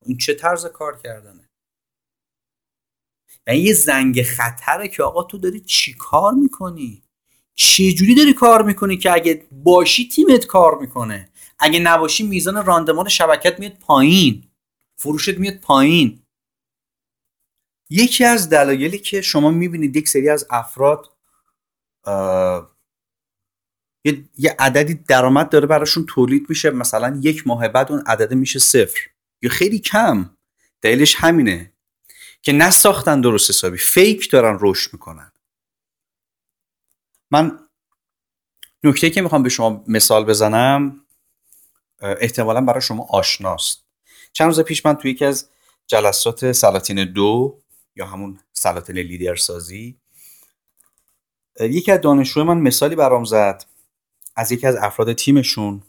این 0.08 0.17
چه 0.17 0.34
طرز 0.34 0.65
کار 0.65 0.98
کردنه؟ 1.04 1.50
و 3.48 3.56
یه 3.56 3.74
زنگ 3.74 4.24
خطره 4.24 4.88
که 4.88 5.04
آقا 5.04 5.24
تو 5.24 5.38
داری 5.38 5.60
چی 5.60 5.93
کار 5.93 6.34
می‌کنی؟ 6.34 7.04
چجوری 7.54 8.15
داری 8.15 8.34
کار 8.34 8.63
می‌کنی 8.63 8.98
که 8.98 9.12
اگه 9.12 9.48
باشی 9.52 10.08
تیمت 10.08 10.46
کار 10.46 10.78
می‌کنه؟ 10.78 11.30
اگه 11.60 11.80
نباشی 11.80 12.28
میزان 12.28 12.65
راندمان 12.65 13.10
شبکت 13.10 13.60
میاد 13.60 13.80
پایین 13.80 14.52
فروشت 14.98 15.38
میاد 15.38 15.58
پایین. 15.58 16.24
یکی 17.89 18.24
از 18.24 18.50
دلایلی 18.50 19.00
که 19.00 19.22
شما 19.22 19.52
می‌بینید 19.52 19.96
یک 19.96 20.10
سری 20.10 20.30
از 20.30 20.48
افراد 20.50 21.17
یه 24.38 24.56
عددی 24.60 24.93
درآمد 24.93 25.50
داره 25.50 25.67
براشون 25.67 26.06
تولید 26.06 26.50
میشه. 26.50 26.70
مثلا 26.70 27.20
یک 27.22 27.48
ماه 27.48 27.67
بعد 27.67 27.91
اون 27.91 28.04
عدده 28.08 28.36
میشه 28.36 28.60
صفر. 28.60 29.00
یا 29.41 29.50
خیلی 29.50 29.80
کم. 29.80 30.38
دلیلش 30.82 31.15
همینه 31.15 31.73
که 32.41 32.52
نساختن 32.52 33.21
درست 33.21 33.50
حسابی. 33.50 33.78
فیک 33.78 34.32
دارن 34.32 34.58
رشد 34.62 34.93
می‌کنن. 34.93 35.32
من 37.32 37.60
نکته 38.84 39.10
که 39.10 39.21
می‌خوام 39.21 39.43
به 39.43 39.50
شما 39.50 39.84
مثال 39.88 40.26
بزنم 40.26 41.06
احتمالا 42.02 42.62
برای 42.62 42.82
شما 42.82 43.08
آشناست. 43.10 43.84
چند 44.34 44.47
روز 44.47 44.60
پیش 44.60 44.86
من 44.86 44.93
توی 44.93 45.12
یکی 45.12 45.26
از 45.26 45.50
جلسات 45.88 46.52
سلاطین 46.52 47.13
دو 47.13 47.62
یا 47.95 48.06
همون 48.06 48.39
سلاطین 48.54 48.97
لیدرسازی 48.97 50.00
یکی 51.60 51.91
از 51.91 52.02
دانشجوی 52.02 52.43
من 52.43 52.58
مثالی 52.58 52.95
برام 52.95 53.26
زد. 53.26 53.65
از 54.36 54.52
یکی 54.52 54.67
از 54.67 54.76
افراد 54.76 55.13
تیمشون. 55.13 55.84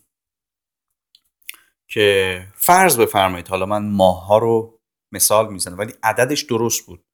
که 1.89 2.47
فرض 2.55 2.99
بفرمایید 2.99 3.49
حالا 3.49 3.67
من 3.67 3.87
ماه 3.87 4.41
رو 4.41 4.81
مثال 5.13 5.53
می‌زنم 5.53 5.79
ولی 5.79 5.95
عددش 6.03 6.43
درست 6.43 6.87
بود. 6.87 7.05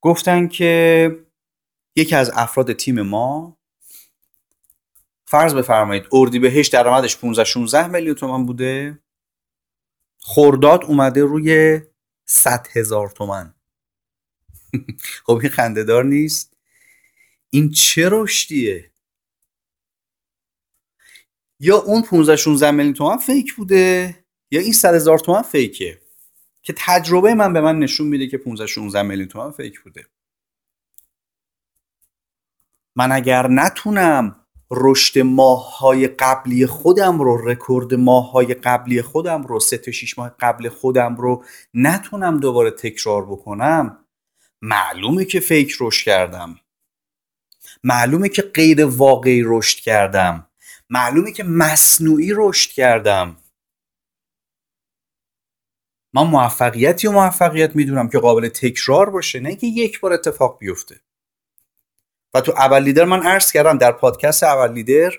گفتن 0.00 0.48
که 0.48 1.10
یکی 1.96 2.14
از 2.14 2.30
افراد 2.34 2.72
تیم 2.72 3.02
ما 3.02 3.58
فرض 5.26 5.54
بفرمایید 5.54 6.06
اردیبهشت 6.12 6.72
درآمدش 6.72 7.16
15 7.16 7.44
16 7.44 7.86
میلیون 7.86 8.14
تومن 8.14 8.46
بوده 8.46 9.02
خورداد 10.20 10.84
اومده 10.84 11.22
روی 11.22 11.80
100 12.24 12.66
هزار 12.72 13.10
تومن 13.10 13.54
خب 15.26 15.36
این 15.42 15.48
خندهدار 15.48 16.04
نیست. 16.04 16.56
این 17.50 17.70
چه 17.70 18.08
رشدیه؟ 18.12 18.91
یا 21.64 21.78
اون 21.78 22.02
15 22.02 22.36
16 22.36 22.70
میلیون 22.70 22.94
تومن 22.94 23.16
فیک 23.16 23.54
بوده 23.54 24.16
یا 24.50 24.60
این 24.60 24.72
100 24.72 24.94
هزار 24.94 25.18
تومن 25.18 25.42
فیکه. 25.42 25.98
که 26.62 26.74
تجربه 26.76 27.34
من 27.34 27.52
به 27.52 27.60
من 27.60 27.78
نشون 27.78 28.06
میده 28.06 28.26
که 28.26 28.38
15 28.38 28.66
16 28.66 29.02
میلیون 29.02 29.28
تومن 29.28 29.50
فیک 29.50 29.80
بوده. 29.80 30.06
من 32.96 33.12
اگر 33.12 33.48
نتونم 33.48 34.36
رشد 34.70 35.18
ماههای 35.18 36.08
قبلی 36.08 36.66
خودم 36.66 37.20
رو 37.20 37.48
رکورد 37.48 37.94
ماههای 37.94 38.54
قبلی 38.54 39.02
خودم 39.02 39.42
رو 39.42 39.60
سه 39.60 39.78
تا 39.78 39.90
6 39.90 40.18
ماه 40.18 40.34
قبل 40.40 40.68
خودم 40.68 41.16
رو 41.16 41.44
نتونم 41.74 42.40
دوباره 42.40 42.70
تکرار 42.70 43.26
بکنم 43.26 44.04
معلومه 44.62 45.24
که 45.24 45.40
فیک 45.40 45.76
رشد 45.80 46.04
کردم. 46.04 46.56
معلومه 47.84 48.28
که 48.28 48.42
غیر 48.42 48.84
واقعی 48.84 49.42
رشد 49.44 49.78
کردم. 49.78 50.46
معلومه 50.92 51.32
که 51.32 51.44
مصنوعی 51.44 52.32
رشد 52.36 52.70
کردم. 52.70 53.36
من 56.14 56.22
موفقیتی 56.22 57.06
و 57.06 57.12
موفقیت 57.12 57.76
می‌دونم 57.76 58.08
که 58.08 58.18
قابل 58.18 58.48
تکرار 58.48 59.10
باشه 59.10 59.40
نه 59.40 59.56
که 59.56 59.66
یک 59.66 60.00
بار 60.00 60.12
اتفاق 60.12 60.58
بیفته. 60.58 61.00
و 62.34 62.40
تو 62.40 62.52
اول 62.52 62.82
لیدر 62.82 63.04
من 63.04 63.22
عرض 63.22 63.52
کردم 63.52 63.78
در 63.78 63.92
پادکست 63.92 64.42
اول 64.42 64.72
لیدر 64.72 65.12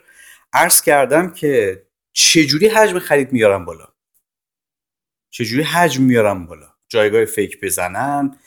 عرض 0.53 0.81
کردم 0.81 1.33
که 1.33 1.86
چجوری 2.13 2.67
حجم 2.67 2.99
خرید 2.99 3.33
میارم 3.33 3.65
بالا؟ 3.65 3.88
چجوری 5.29 5.63
حجم 5.63 6.03
میارم 6.03 6.45
بالا؟ 6.45 6.73
جایگاه 6.88 7.25
فیک 7.25 7.62
بزنن 7.62 8.38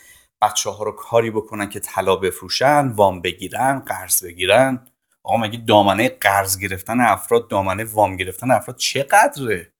بچه 0.41 0.69
ها 0.69 0.83
رو 0.83 0.91
کاری 0.91 1.31
بکنن 1.31 1.69
که 1.69 1.79
طلا 1.79 2.15
بفروشن 2.15 2.87
وام 2.87 3.21
بگیرن 3.21 3.79
قرض 3.79 4.23
بگیرن. 4.23 4.87
آقا 5.27 5.37
مگه 5.37 5.63
دامنه 5.67 6.09
قرض 6.09 6.57
گرفتن 6.57 7.01
افراد 7.01 7.47
دامنه 7.47 7.83
وام 7.83 8.15
گرفتن 8.15 8.51
افراد 8.51 8.77
چقدره؟ 8.77 9.73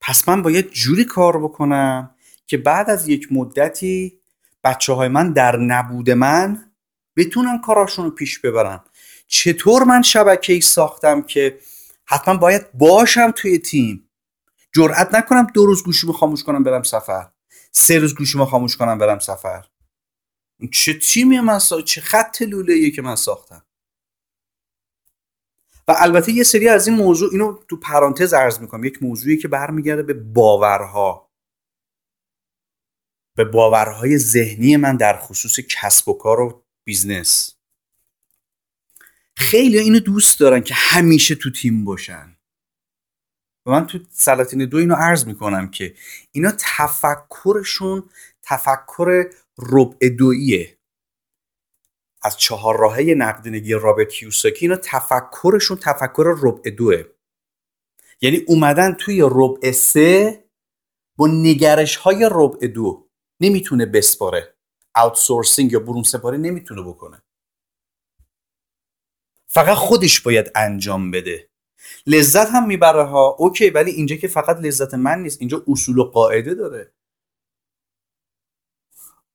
پس 0.00 0.28
من 0.28 0.42
باید 0.42 0.70
جوری 0.70 1.04
کار 1.04 1.42
بکنم 1.42 2.14
که 2.46 2.56
بعد 2.56 2.90
از 2.90 3.08
یک 3.08 3.28
مدتی 3.30 4.20
بچه 4.64 4.92
های 4.92 5.08
من 5.08 5.32
در 5.32 5.56
نبود 5.56 6.10
من 6.10 6.72
بتونن 7.16 7.60
کاراشون 7.60 8.04
رو 8.04 8.10
پیش 8.10 8.38
ببرن. 8.38 8.80
چطور 9.26 9.84
من 9.84 10.02
شبکه 10.02 10.52
ای 10.52 10.60
ساختم 10.60 11.22
که 11.22 11.58
حتما 12.04 12.36
باید 12.36 12.72
باشم 12.72 13.30
توی 13.30 13.58
تیم؟ 13.58 14.10
جرأت 14.72 15.14
نکنم 15.14 15.46
دو 15.54 15.66
روز 15.66 15.82
گوشیمو 15.82 16.12
خاموش 16.12 16.44
کنم 16.44 16.62
برم 16.62 16.82
سفر. 16.82 17.30
سه 17.72 17.98
روز 17.98 18.14
گوشیمو 18.14 18.44
خاموش 18.44 18.76
کنم 18.76 18.98
برم 18.98 19.18
سفر. 19.18 19.66
چه 20.72 20.98
تیمی 20.98 21.40
من 21.40 21.58
سا... 21.58 21.82
چه 21.82 22.00
خط 22.00 22.42
لوله 22.42 22.90
که 22.90 23.02
من 23.02 23.16
ساختم؟ 23.16 23.62
و 25.88 25.94
البته 25.96 26.32
یه 26.32 26.42
سری 26.42 26.68
از 26.68 26.88
این 26.88 26.96
موضوع 26.96 27.28
اینو 27.32 27.58
تو 27.68 27.76
پرانتز 27.76 28.34
عرض 28.34 28.60
می‌کنم. 28.60 28.84
یک 28.84 29.02
موضوعی 29.02 29.36
که 29.36 29.48
برمیگرده 29.48 30.02
به 30.02 30.14
باورها. 30.14 31.30
به 33.36 33.44
باورهای 33.44 34.18
ذهنی 34.18 34.76
من 34.76 34.96
در 34.96 35.18
خصوص 35.18 35.60
کسب 35.60 36.08
و 36.08 36.12
کار 36.12 36.40
و 36.40 36.62
business. 36.84 37.56
خیلی 39.36 39.78
اینو 39.78 40.00
دوست 40.00 40.40
دارن 40.40 40.60
که 40.60 40.74
همیشه 40.74 41.34
تو 41.34 41.50
تیم 41.50 41.84
باشن. 41.84 42.36
و 43.66 43.70
من 43.70 43.86
تو 43.86 43.98
سلاطین 44.10 44.64
دو 44.66 44.76
اینو 44.76 44.94
عرض 44.94 45.26
می‌کنم 45.26 45.70
که 45.70 45.94
اینا 46.32 46.52
تفکرشون 46.58 48.10
تفکر 48.42 49.30
ربع 49.58 50.08
دویه. 50.08 50.75
از 52.26 52.36
چهار 52.36 52.78
راهه 52.78 53.14
نقدینگی 53.16 53.72
رابرت 53.72 54.08
کیوساکی 54.08 54.58
اینا 54.66 54.76
تفکرشون 54.76 55.76
تفکر 55.76 56.34
ربع 56.42 56.70
دوه. 56.70 57.04
یعنی 58.20 58.36
اومدن 58.36 58.92
توی 58.92 59.22
ربع 59.30 59.72
سه 59.72 60.44
با 61.16 61.26
نگرش 61.26 61.96
های 61.96 62.28
ربع 62.32 62.66
دو. 62.66 63.08
نمی‌تونه 63.40 63.86
بسپاره. 63.86 64.54
آوتسورسینگ 64.94 65.72
یا 65.72 65.80
برون 65.80 66.02
سپاری 66.02 66.38
نمی‌تونه 66.38 66.82
بکنه. 66.82 67.22
فقط 69.46 69.76
خودش 69.76 70.20
باید 70.20 70.52
انجام 70.54 71.10
بده. 71.10 71.48
لذت 72.06 72.48
هم 72.50 72.66
می‌بره 72.66 73.02
ها. 73.02 73.36
اوکی 73.38 73.70
ولی 73.70 73.90
اینجا 73.90 74.16
که 74.16 74.28
فقط 74.28 74.56
لذت 74.56 74.94
من 74.94 75.22
نیست. 75.22 75.40
اینجا 75.40 75.64
اصول 75.68 75.98
و 75.98 76.04
قاعده 76.04 76.54
داره. 76.54 76.92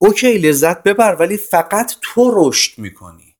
OK 0.03 0.37
لذت 0.37 0.83
ببر 0.83 1.15
ولی 1.15 1.37
فقط 1.37 1.95
تو 2.01 2.31
رشد 2.33 2.79
می‌کنی. 2.79 3.35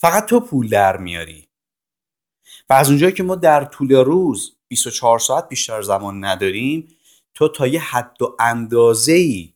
فقط 0.00 0.26
تو 0.26 0.40
پول 0.40 0.68
در 0.68 0.96
میاری. 0.96 1.48
و 2.70 2.72
از 2.72 2.88
اونجایی 2.88 3.12
که 3.12 3.22
ما 3.22 3.34
در 3.34 3.64
طول 3.64 3.92
روز 3.92 4.56
24 4.68 5.18
ساعت 5.18 5.48
بیشتر 5.48 5.82
زمان 5.82 6.24
نداریم 6.24 6.96
تو 7.34 7.48
تا 7.48 7.66
یه 7.66 7.80
حد 7.80 8.22
و 8.22 8.36
اندازه 8.40 9.12
ای 9.12 9.54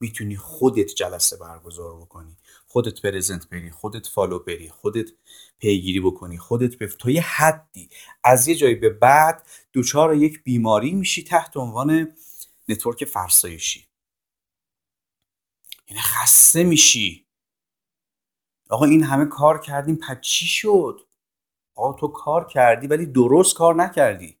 می‌تونی 0.00 0.36
خودت 0.36 0.94
جلسه 0.94 1.36
برگزار 1.36 1.96
بکنی. 2.00 2.36
خودت 2.66 3.02
present 3.02 3.48
بری 3.48 3.70
خودت 3.70 4.06
follow 4.06 4.38
بری 4.38 4.68
خودت 4.68 5.10
پیگیری 5.58 6.00
بکنی 6.00 6.38
خودت 6.38 6.74
به 6.74 6.86
تا 6.86 7.10
یه 7.10 7.22
حدی. 7.22 7.88
از 8.24 8.48
یه 8.48 8.54
جایی 8.54 8.74
به 8.74 8.90
بعد 8.90 9.46
دچار 9.72 10.14
یک 10.14 10.42
بیماری 10.42 10.92
میشی 10.92 11.24
تحت 11.24 11.56
عنوان 11.56 12.16
network 12.68 13.04
فرسایشی. 13.04 13.83
یعنی 15.88 16.00
خسته 16.02 16.64
میشی. 16.64 17.26
آقا 18.70 18.84
این 18.84 19.02
همه 19.02 19.26
کار 19.26 19.60
کردیم 19.60 19.96
پس 19.96 20.20
چی 20.20 20.46
شد؟ 20.46 21.00
آقا 21.74 21.98
تو 22.00 22.08
کار 22.08 22.46
کردی 22.46 22.86
ولی 22.86 23.06
درست 23.06 23.56
کار 23.56 23.74
نکردی. 23.74 24.38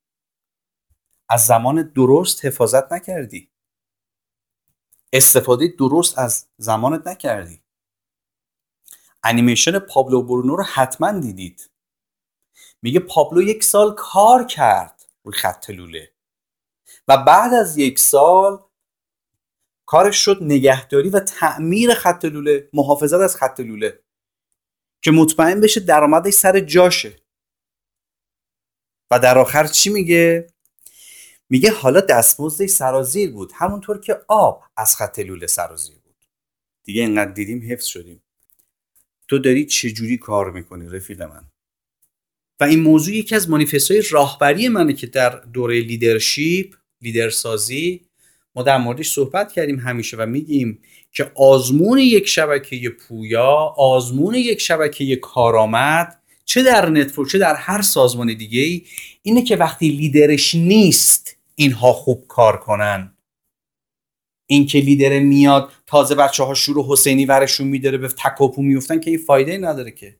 از 1.28 1.46
زمان 1.46 1.82
درست 1.82 2.44
حفاظت 2.44 2.92
نکردی. 2.92 3.50
استفاده 5.12 5.68
درست 5.78 6.18
از 6.18 6.48
زمانت 6.56 7.06
نکردی. 7.06 7.62
انیمیشن 9.22 9.78
پابلو 9.78 10.22
برونو 10.22 10.56
رو 10.56 10.64
حتما 10.64 11.20
دیدید. 11.20 11.70
میگه 12.82 13.00
پابلو 13.00 13.42
یک 13.42 13.64
سال 13.64 13.94
کار 13.94 14.44
کرد 14.44 15.06
روی 15.22 15.34
خط 15.34 15.70
لوله. 15.70 16.14
و 17.08 17.16
بعد 17.16 17.54
از 17.54 17.78
یک 17.78 17.98
سال 17.98 18.64
کارش 19.86 20.24
شد 20.24 20.38
نگهداری 20.40 21.08
و 21.08 21.20
تعمیر 21.20 21.94
خط 21.94 22.24
لوله 22.24 22.68
محافظت 22.72 23.20
از 23.20 23.36
خط 23.36 23.60
لوله 23.60 24.00
که 25.02 25.10
مطمئن 25.10 25.60
بشه 25.60 25.80
درآمدش 25.80 26.32
سر 26.32 26.60
جاشه. 26.60 27.16
و 29.10 29.18
در 29.18 29.38
آخر 29.38 29.66
چی 29.66 29.90
میگه؟ 29.90 30.46
میگه 31.50 31.70
حالا 31.70 32.00
دستمزدش 32.00 32.70
سرازیر 32.70 33.30
بود 33.30 33.52
همونطور 33.54 34.00
که 34.00 34.20
آب 34.28 34.64
از 34.76 34.96
خط 34.96 35.18
لوله 35.18 35.46
سرازیر 35.46 35.98
بود. 35.98 36.16
دیگه 36.84 37.00
اینقدر 37.02 37.32
دیدیم 37.32 37.72
حفظ 37.72 37.84
شدیم. 37.84 38.22
تو 39.28 39.38
داری 39.38 39.66
چجوری 39.66 40.18
کار 40.18 40.50
می‌کنی 40.50 40.88
رفیق 40.88 41.22
من؟ 41.22 41.50
و 42.60 42.64
این 42.64 42.80
موضوع 42.80 43.14
یکی 43.14 43.34
از 43.34 43.50
مانیفستهای 43.50 44.02
راهبری 44.10 44.68
منه 44.68 44.92
که 44.92 45.06
در 45.06 45.30
دوره 45.40 45.80
leadership 45.80 46.76
leader 47.00 47.72
سازی 47.72 48.08
ما 48.54 48.62
در 48.62 48.78
موردش 48.78 49.10
صحبت 49.10 49.52
کردیم 49.52 49.78
همیشه 49.78 50.16
و 50.16 50.26
میگیم 50.26 50.78
که 51.12 51.32
آزمون 51.34 51.98
یک 51.98 52.28
شبکه 52.28 52.90
پویا 52.90 53.74
آزمون 53.76 54.34
یک 54.34 54.60
شبکه 54.60 55.16
کارآمد 55.16 56.20
چه 56.44 56.62
در 56.62 56.90
network 56.90 57.30
چه 57.30 57.38
در 57.38 57.54
هر 57.54 57.82
سازمان 57.82 58.34
دیگه 58.34 58.60
ای 58.60 58.82
اینه 59.22 59.42
که 59.42 59.56
وقتی 59.56 59.88
لیدرش 59.88 60.54
نیست 60.54 61.36
اینها 61.54 61.92
خوب 61.92 62.24
کار 62.28 62.56
کنن. 62.56 63.16
این 64.46 64.66
که 64.66 64.78
لیدر 64.78 65.20
میاد 65.20 65.72
تازه 65.86 66.14
بچه 66.14 66.44
ها 66.44 66.54
شروع 66.54 66.86
حسینی 66.88 67.26
ورشون 67.26 67.66
میداره 67.66 67.98
به 67.98 68.08
تکاپو 68.08 68.62
میفتن 68.62 69.00
که 69.00 69.10
این 69.10 69.18
فایده 69.18 69.58
نداره 69.58 69.90
که. 69.90 70.16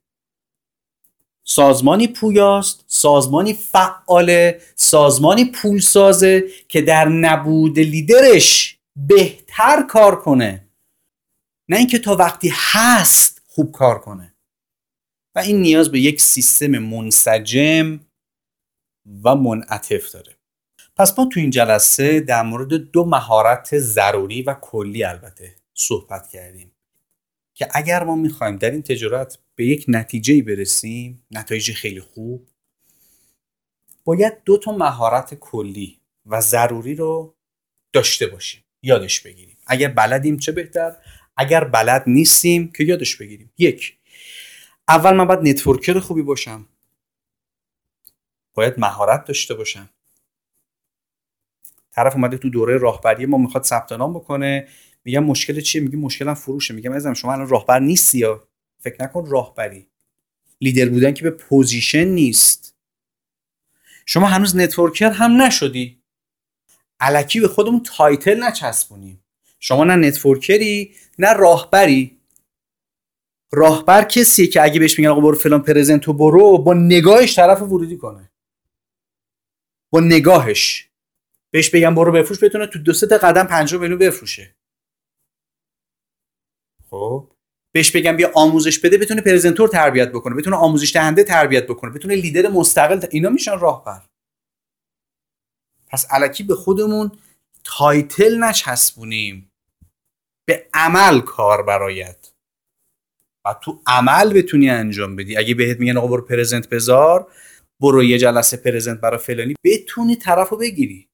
سازمانی 1.47 2.09
پویاست 2.09 2.85
سازمانی 2.87 3.55
فعاله 3.55 4.61
سازمانی 4.77 5.45
پول 5.45 5.81
سازه 5.81 6.45
که 6.69 6.83
در 6.83 7.09
نبود 7.09 7.79
لیدرش 7.79 8.79
بهتر 8.97 9.83
کار 9.89 10.21
کنه. 10.21 10.69
نه 11.69 11.77
اینکه 11.77 11.99
تا 11.99 12.17
وقتی 12.17 12.53
هست 12.55 13.43
خوب 13.47 13.73
کار 13.73 13.99
کنه. 13.99 14.35
و 15.35 15.39
این 15.39 15.63
نیاز 15.63 15.91
به 15.91 16.01
یک 16.01 16.21
سیستم 16.21 16.67
منسجم 16.67 18.01
و 19.25 19.35
منعطف 19.35 20.13
داره. 20.13 20.37
پس 20.97 21.19
ما 21.19 21.27
تو 21.33 21.41
این 21.41 21.51
جلسه 21.51 22.21
در 22.21 22.43
مورد 22.43 22.75
دو 22.75 23.05
مهارت 23.05 23.79
ضروری 23.79 24.43
و 24.43 24.55
کلی 24.55 25.05
البته 25.05 25.57
صحبت 25.75 26.29
کردیم. 26.29 26.74
که 27.55 27.69
اگر 27.71 28.05
ما 28.05 28.15
می‌خوایم 28.15 28.57
در 28.57 28.71
این 28.71 28.83
تجارت 28.83 29.39
به 29.55 29.67
یک 29.67 29.85
نتیجه 29.89 30.43
برسیم 30.43 31.27
نتایج 31.31 31.73
خیلی 31.73 32.01
خوب 32.01 32.49
باید 34.05 34.43
دو 34.45 34.59
تا 34.59 34.73
مهارت 34.73 35.35
کلی 35.35 36.01
و 36.27 36.41
ضروری 36.41 36.95
رو 36.95 37.35
داشته 37.93 38.27
باشیم 38.27 38.65
یادش 38.83 39.21
بگیریم. 39.21 39.57
اگر 39.67 39.89
بلدیم 39.89 40.37
چه 40.37 40.53
بهتر؟ 40.53 40.97
اگر 41.37 41.65
بلد 41.65 42.05
نیستیم 42.07 42.73
که 42.73 42.85
یادش 42.85 43.17
بگیریم. 43.17 43.53
یک 43.59 43.99
اول 44.89 45.13
من 45.17 45.27
باید 45.27 45.41
networker 45.41 45.99
خوبی 45.99 46.23
باشم. 46.23 46.69
باید 48.55 48.79
مهارت 48.79 49.25
داشته 49.25 49.55
باشم. 49.55 49.91
طرف 51.93 52.15
اومده 52.15 52.39
تو 52.39 52.51
دوره 52.51 52.77
راهبری 52.77 53.27
ما 53.27 53.39
می‌خواد 53.39 53.65
ثبت 53.65 53.93
نام 53.93 54.15
بکنه. 54.15 54.69
میگم 55.05 55.25
مشکل 55.25 55.61
چیه؟ 55.61 55.81
میگه 55.81 55.97
مشکلم 55.97 56.35
فروشه. 56.35 56.75
میگم 56.75 56.93
عزیزم 56.93 57.15
شما 57.15 57.33
الان 57.33 57.49
راهبر 57.49 57.81
نیستی 57.81 58.19
یا؟ 58.19 58.49
فکر 58.79 59.03
نکن 59.05 59.27
راهبری. 59.27 59.87
لیدر 60.61 60.89
بودن 60.89 61.15
که 61.15 61.23
به 61.23 61.31
position 61.31 62.05
نیست. 62.05 62.77
شما 64.07 64.27
هنوز 64.27 64.57
networker 64.57 65.11
هم 65.11 65.43
نشدی. 65.43 66.03
الکی 67.01 67.41
به 67.41 67.49
خودمون 67.49 67.83
title 67.83 68.45
نچسبونیم. 68.45 69.25
شما 69.61 69.85
نه 69.85 69.97
networker 69.97 70.85
ی 70.85 70.95
نه 71.19 71.33
راهبری. 71.33 72.19
راهبر 73.53 74.05
کسیه 74.05 74.47
که 74.47 74.63
اگه 74.63 74.81
بهش 74.81 74.99
میگن 74.99 75.11
آقا 75.11 75.21
برو 75.21 75.37
فلان 75.37 75.63
present 75.63 76.07
و 76.07 76.13
برو 76.13 76.59
با 76.59 76.75
نگاهش 76.75 77.37
طرف 77.37 77.63
ورودی 77.63 77.97
کنه. 77.97 78.31
با 79.91 80.01
نگاهش. 80.01 80.89
بهش 81.51 81.71
بگم 81.71 81.95
برو 81.95 82.13
بفروش 82.13 82.45
بتونه 82.45 82.67
تو 82.67 82.79
دو 82.79 82.93
سه 82.93 83.07
قدم 83.07 83.45
50 83.45 83.81
میلیون 83.81 83.99
بفروشه. 83.99 84.55
خب. 86.95 87.31
بهش 87.73 87.91
بگم 87.91 88.17
بیا 88.17 88.31
آموزش 88.35 88.79
بده 88.79 88.99
بتونه 88.99 89.21
presenter 89.21 89.69
تربیت 89.69 90.09
بکنه 90.13 90.35
بتونه 90.35 90.57
آموزش 90.57 90.95
دهنده 90.95 91.25
تربیت 91.25 91.67
بکنه 91.67 91.91
بتونه 91.91 92.15
لیدر 92.15 92.49
مستقل 92.49 93.07
اینا 93.11 93.31
میشن 93.31 93.59
راهبر. 93.59 94.03
پس 95.89 96.07
الکی 96.11 96.43
به 96.43 96.55
خودمون 96.55 97.13
title 97.65 98.45
نچسبونیم. 98.45 99.51
به 100.47 100.69
عمل 100.75 101.21
کار 101.21 101.63
برآید. 101.63 102.31
و 103.47 103.55
تو 103.63 103.83
عمل 103.87 104.33
بتونی 104.33 104.71
انجام 104.71 105.17
بدی. 105.17 105.37
اگه 105.37 105.55
بهت 105.55 105.81
میگن 105.81 105.97
آقا 105.97 106.07
برو 106.07 106.23
present 106.23 106.69
بذار 106.69 107.33
برو 107.81 108.05
یه 108.05 108.19
جلسه 108.19 108.57
present 108.57 109.01
برای 109.01 109.19
فلانی 109.19 109.55
بتونی 109.65 110.17
طرفو 110.17 110.57
بگیری. 110.57 111.09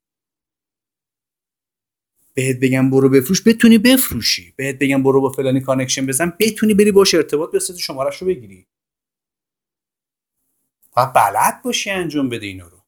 بهت 2.40 2.60
بگم 2.60 2.90
برو 2.90 3.10
بفروش 3.10 3.48
بتونی 3.48 3.78
بفروشی. 3.78 4.54
بهت 4.56 4.78
بگم 4.78 5.04
برو 5.04 5.22
با 5.22 5.30
فلانی 5.30 5.60
connection 5.60 6.06
بزن 6.06 6.32
بتونی 6.40 6.74
بری 6.74 6.92
باش 6.92 7.14
ارتباط 7.14 7.52
بسازی 7.52 7.80
شمارش 7.82 8.18
رو 8.22 8.28
بگیری. 8.28 8.66
و 10.98 11.06
بلد 11.06 11.62
باشی 11.64 11.90
انجام 11.90 12.30
بده 12.30 12.46
اینا 12.46 12.68
رو. 12.68 12.78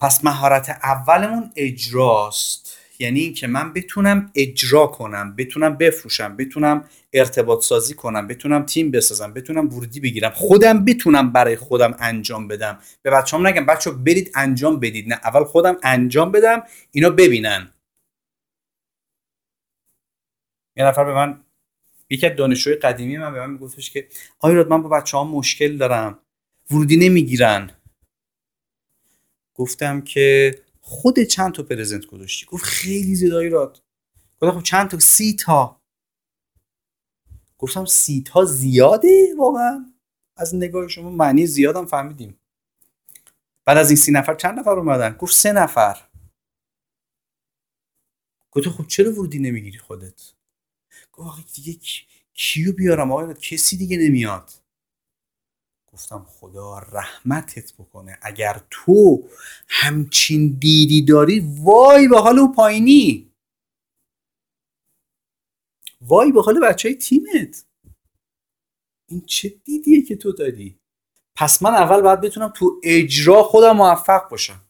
پس 0.00 0.24
مهارت 0.24 0.70
اولمون 0.70 1.52
اجراست. 1.56 2.77
یعنی 2.98 3.20
اینکه 3.20 3.46
من 3.46 3.72
بتونم 3.72 4.30
اجرا 4.34 4.86
کنم 4.86 5.36
بتونم 5.36 5.76
بفروشم 5.76 6.36
بتونم 6.36 6.84
ارتباط 7.12 7.64
سازی 7.64 7.94
کنم 7.94 8.26
بتونم 8.26 8.62
تیم 8.66 8.90
بسازم 8.90 9.32
بتونم 9.34 9.68
ورودی 9.68 10.00
بگیرم 10.00 10.30
خودم 10.30 10.84
بتونم 10.84 11.32
برای 11.32 11.56
خودم 11.56 11.96
انجام 11.98 12.48
بدم. 12.48 12.78
به 13.02 13.10
بچه‌ام 13.10 13.46
نگم 13.46 13.66
بچه 13.66 13.90
برید 13.90 14.32
انجام 14.34 14.80
بدید 14.80 15.08
نه 15.08 15.14
اول 15.14 15.44
خودم 15.44 15.76
انجام 15.82 16.32
بدم 16.32 16.62
اینا 16.90 17.10
ببینن. 17.10 17.72
یه 20.76 20.84
نفر 20.84 21.04
به 21.04 21.14
من 21.14 21.40
یکی 22.10 22.26
از 22.26 22.36
دانشجوی 22.36 22.74
قدیمی 22.74 23.18
من 23.18 23.32
به 23.32 23.40
من 23.40 23.50
میگفتش 23.50 23.90
که 23.90 24.08
آیراد 24.38 24.68
من 24.68 24.82
با 24.82 24.88
بچه 24.88 25.16
ها 25.16 25.24
مشکل 25.24 25.76
دارم 25.76 26.18
ورودی 26.70 26.96
نمی‌گیرن. 26.96 27.70
گفتم 29.54 30.00
که 30.00 30.54
خود 30.88 31.20
چند 31.20 31.54
تا 31.54 31.62
پرزنت 31.62 32.06
گذاشتی؟ 32.06 32.46
گفت 32.46 32.64
خیلی 32.64 33.14
زیادایی 33.14 33.50
راد. 33.50 33.82
گفتم 34.40 34.58
خب 34.58 34.62
چند 34.62 34.90
تا؟ 34.90 34.98
سی 34.98 35.36
تا. 35.36 35.80
گفتم 37.58 37.84
سی 37.84 38.22
تا 38.26 38.44
زیاده 38.44 39.34
واقعا. 39.38 39.92
از 40.36 40.54
نگاه 40.54 40.88
شما 40.88 41.10
معنی 41.10 41.46
زیادم 41.46 41.86
فهمیدیم. 41.86 42.38
بعد 43.64 43.78
از 43.78 43.90
این 43.90 43.96
سی 43.96 44.12
نفر 44.12 44.34
چند 44.34 44.58
نفر 44.58 44.70
اومدن؟ 44.70 45.12
گفت 45.12 45.34
سه 45.34 45.52
نفر. 45.52 45.96
گفت 48.50 48.68
خب 48.68 48.86
چرا 48.86 49.12
ورودی 49.12 49.38
نمی‌گیری 49.38 49.78
خودت؟ 49.78 50.32
گفت 51.12 51.54
دیگه 51.54 51.80
کیو 52.34 52.72
بیارم؟ 52.72 53.12
آقای 53.12 53.34
کسی 53.34 53.76
دیگه 53.76 53.96
نمیاد. 53.96 54.57
گفتم 55.98 56.26
خدا 56.28 56.78
رحمتت 56.78 57.72
بکنه. 57.72 58.18
اگر 58.22 58.60
تو 58.70 59.22
همچین 59.68 60.56
دیدی 60.60 61.02
داری 61.02 61.46
وای 61.58 62.08
به 62.08 62.20
حال 62.20 62.38
او 62.38 62.52
پایینی. 62.52 63.32
وای 66.00 66.32
به 66.32 66.42
حال 66.42 66.60
بچه 66.60 66.94
تیمت. 66.94 67.64
این 69.08 69.22
چه 69.26 69.48
دیدیه 69.48 70.02
که 70.02 70.16
تو 70.16 70.32
داری؟ 70.32 70.78
پس 71.36 71.62
من 71.62 71.74
اول 71.74 72.00
باید 72.00 72.20
بتونم 72.20 72.48
تو 72.48 72.80
اجرا 72.82 73.42
خودم 73.42 73.76
موفق 73.76 74.28
باشم. 74.30 74.60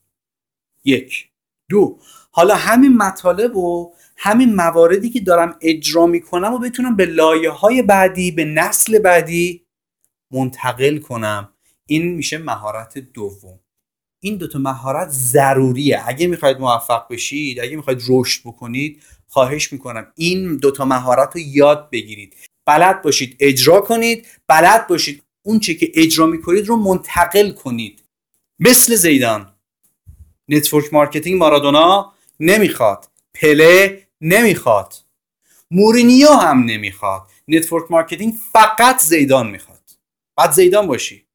یک. 0.84 1.30
دو. 1.68 1.98
حالا 2.30 2.54
همین 2.54 2.96
مطالب 2.96 3.56
و 3.56 3.94
همین 4.16 4.54
مواردی 4.54 5.10
که 5.10 5.20
دارم 5.20 5.58
اجرا 5.60 6.06
می‌کنم 6.06 6.54
و 6.54 6.58
بتونم 6.58 6.96
به 6.96 7.06
لایه 7.06 7.50
های 7.50 7.82
بعدی 7.82 8.30
به 8.30 8.44
نسل 8.44 8.98
بعدی 8.98 9.67
منتقل 10.30 10.98
کنم. 10.98 11.52
این 11.86 12.14
میشه 12.14 12.38
مهارت 12.38 12.98
دوم. 12.98 13.60
این 14.20 14.36
دوتا 14.36 14.58
مهارت 14.58 15.08
ضروریه. 15.10 16.02
اگه 16.06 16.26
می‌خواید 16.26 16.58
موفق 16.60 17.08
بشید 17.10 17.60
اگه 17.60 17.76
می‌خواید 17.76 18.02
رشد 18.08 18.40
بکنید 18.44 19.02
خواهش 19.28 19.72
می‌کنم 19.72 20.12
این 20.16 20.56
دوتا 20.56 20.84
مهارت 20.84 21.30
رو 21.34 21.40
یاد 21.40 21.90
بگیرید. 21.90 22.36
بلد 22.66 23.02
باشید 23.02 23.36
اجرا 23.40 23.80
کنید 23.80 24.26
بلد 24.48 24.86
باشید 24.86 25.22
اون 25.42 25.60
چه 25.60 25.74
که 25.74 25.92
اجرا 25.94 26.26
می‌کنید 26.26 26.66
رو 26.66 26.76
منتقل 26.76 27.50
کنید. 27.50 28.02
مثل 28.58 28.94
زیدان. 28.94 29.52
network 30.48 30.92
marketing 30.94 31.38
مارادونا 31.38 32.12
نمی‌خواد. 32.40 33.08
پله 33.34 34.02
نمی‌خواد. 34.20 34.94
مورینیو 35.70 36.28
هم 36.28 36.58
نمی‌خواد. 36.64 37.22
network 37.48 37.90
marketing 37.90 38.34
فقط 38.52 39.00
زیدان 39.00 39.50
می‌خواد. 39.50 39.67
باید 40.38 40.52
زیدان 40.52 40.86
باشی. 40.86 41.26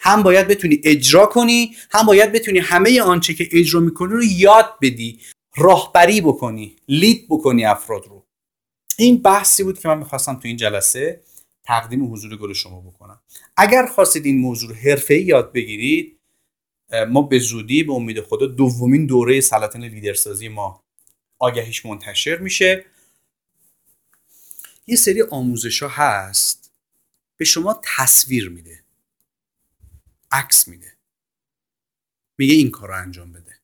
هم 0.00 0.22
باید 0.22 0.48
بتونی 0.48 0.80
اجرا 0.84 1.26
کنی 1.26 1.76
هم 1.90 2.06
باید 2.06 2.32
بتونی 2.32 2.58
همه 2.58 3.00
آنچه 3.00 3.34
که 3.34 3.48
اجرا 3.52 3.80
می‌کنی 3.80 4.12
رو 4.12 4.24
یاد 4.24 4.74
بدی 4.82 5.20
راهبری 5.56 6.20
بکنی 6.20 6.76
lead 6.88 7.26
بکنی 7.28 7.64
افراد 7.64 8.06
رو. 8.06 8.26
این 8.98 9.22
بحثی 9.22 9.62
بود 9.62 9.78
که 9.78 9.88
من 9.88 9.98
می‌خواستم 9.98 10.34
تو 10.34 10.48
این 10.48 10.56
جلسه 10.56 11.20
تقدیم 11.64 12.12
حضور 12.12 12.36
گل 12.36 12.52
شما 12.52 12.80
بکنم. 12.80 13.20
اگر 13.56 13.86
خواستید 13.86 14.26
این 14.26 14.38
موضوع 14.40 14.68
رو 14.68 14.74
حرفه‌ای 14.74 15.22
یاد 15.22 15.52
بگیرید 15.52 16.18
ما 17.08 17.22
به 17.22 17.38
زودی 17.38 17.82
به 17.82 17.92
امید 17.92 18.20
خدا 18.20 18.46
دومین 18.46 19.06
دوره 19.06 19.40
سلاطین 19.40 19.84
لیدرسازی 19.84 20.48
ما 20.48 20.84
آگهیش 21.38 21.86
منتشر 21.86 22.38
میشه. 22.38 22.84
یه 24.86 24.96
سری 24.96 25.22
آموزش 25.22 25.82
ها 25.82 25.88
هست 25.88 26.63
به 27.36 27.44
شما 27.44 27.80
تصویر 27.84 28.48
میده. 28.48 28.84
عکس 30.32 30.68
میده. 30.68 30.96
میگه 32.38 32.54
این 32.54 32.70
کار 32.70 32.88
رو 32.88 32.96
انجام 32.96 33.32
بده. 33.32 33.60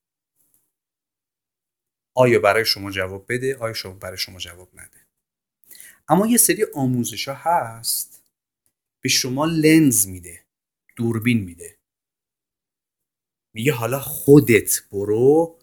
آیا 2.15 2.39
برای 2.39 2.65
شما 2.65 2.91
جواب 2.91 3.33
بده؟ 3.33 3.57
آیا 3.57 3.73
شما 3.73 3.93
برای 3.93 4.19
شما 4.19 4.39
جواب 4.39 4.81
نده؟ 4.81 5.07
اما 6.09 6.27
یه 6.27 6.37
سری 6.37 6.67
آموزش 6.75 7.29
ها 7.29 7.35
هست 7.35 8.23
به 9.01 9.09
شما 9.09 9.47
لنز 9.47 10.07
میده. 10.07 10.45
دوربین 10.97 11.45
میده. 11.45 11.79
میگه 13.55 13.73
حالا 13.73 14.01
خودت 14.01 14.89
برو 14.93 15.59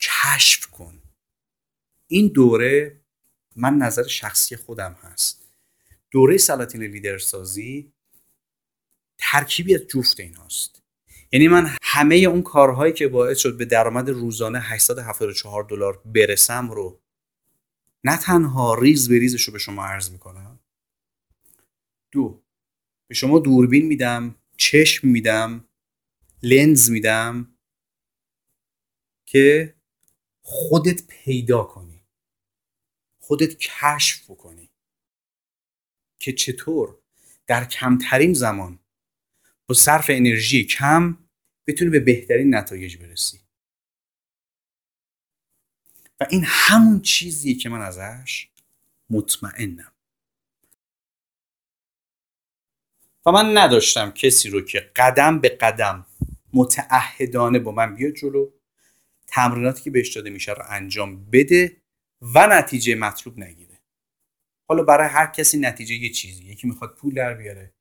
کشف 0.00 0.66
کن. 0.66 1.02
این 2.06 2.28
دوره 2.28 3.00
من 3.56 3.74
نظر 3.74 4.06
شخصی 4.06 4.56
خودم 4.56 4.92
هست. 4.92 5.45
دوره 6.10 6.38
سلاطین 6.38 6.82
لیدرسازی 6.82 7.92
ترکیبی 9.18 9.74
از 9.74 9.80
جفت 9.80 10.20
این 10.20 10.34
هاست 10.34 10.82
یعنی 11.32 11.48
من 11.48 11.76
همه 11.82 12.16
اون 12.16 12.42
کارهایی 12.42 12.92
که 12.92 13.08
باعث 13.08 13.38
شد 13.38 13.56
به 13.56 13.64
درآمد 13.64 14.10
روزانه 14.10 14.60
874 14.60 15.64
دلار 15.64 16.02
برسم 16.04 16.70
رو 16.70 17.00
نه 18.04 18.16
تنها 18.16 18.74
ریز 18.74 19.08
به 19.08 19.18
ریزش 19.18 19.42
رو 19.42 19.52
به 19.52 19.58
شما 19.58 19.84
عرض 19.86 20.10
می‌کنم 20.10 20.60
دو 22.10 22.42
به 23.08 23.14
شما 23.14 23.38
دوربین 23.38 23.86
میدم 23.86 24.34
چشم 24.56 25.08
میدم 25.08 25.68
لنز 26.42 26.90
میدم 26.90 27.56
که 29.26 29.74
خودت 30.42 31.06
پیدا 31.06 31.64
کنی 31.64 32.06
خودت 33.20 33.56
کشف 33.58 34.30
بکنی. 34.30 34.65
که 36.26 36.32
چطور 36.32 36.98
در 37.46 37.64
کمترین 37.64 38.32
زمان 38.34 38.78
با 39.66 39.74
صرف 39.74 40.06
انرژی 40.08 40.64
کم 40.64 41.18
بتونی 41.66 41.90
به 41.90 42.00
بهترین 42.00 42.54
نتایج 42.54 42.96
برسی. 42.96 43.40
و 46.20 46.26
این 46.30 46.44
همون 46.46 47.00
چیزیه 47.00 47.54
که 47.54 47.68
من 47.68 47.80
ازش 47.80 48.48
مطمئنم. 49.10 49.92
و 53.26 53.30
من 53.32 53.58
نداشتم 53.58 54.10
کسی 54.10 54.48
رو 54.48 54.60
که 54.60 54.90
قدم 54.96 55.40
به 55.40 55.48
قدم 55.48 56.06
متعهدانه 56.52 57.58
با 57.58 57.72
من 57.72 57.94
بیاد 57.94 58.12
جلو 58.12 58.50
تمریناتی 59.26 59.82
که 59.82 59.90
بهش 59.90 60.16
داده 60.16 60.30
میشه 60.30 60.52
رو 60.52 60.62
انجام 60.68 61.30
بده 61.30 61.76
و 62.22 62.46
نتیجه 62.46 62.94
مطلوب 62.94 63.38
نگیره. 63.38 63.65
حالا 64.68 64.82
برای 64.82 65.08
هر 65.08 65.26
کسی 65.26 65.58
نتیجه 65.58 65.94
یه 65.94 66.10
چیزی. 66.10 66.44
یکی 66.44 66.66
می‌خواد 66.66 66.94
پول 66.94 67.14
در 67.14 67.34
بیاره 67.34 67.72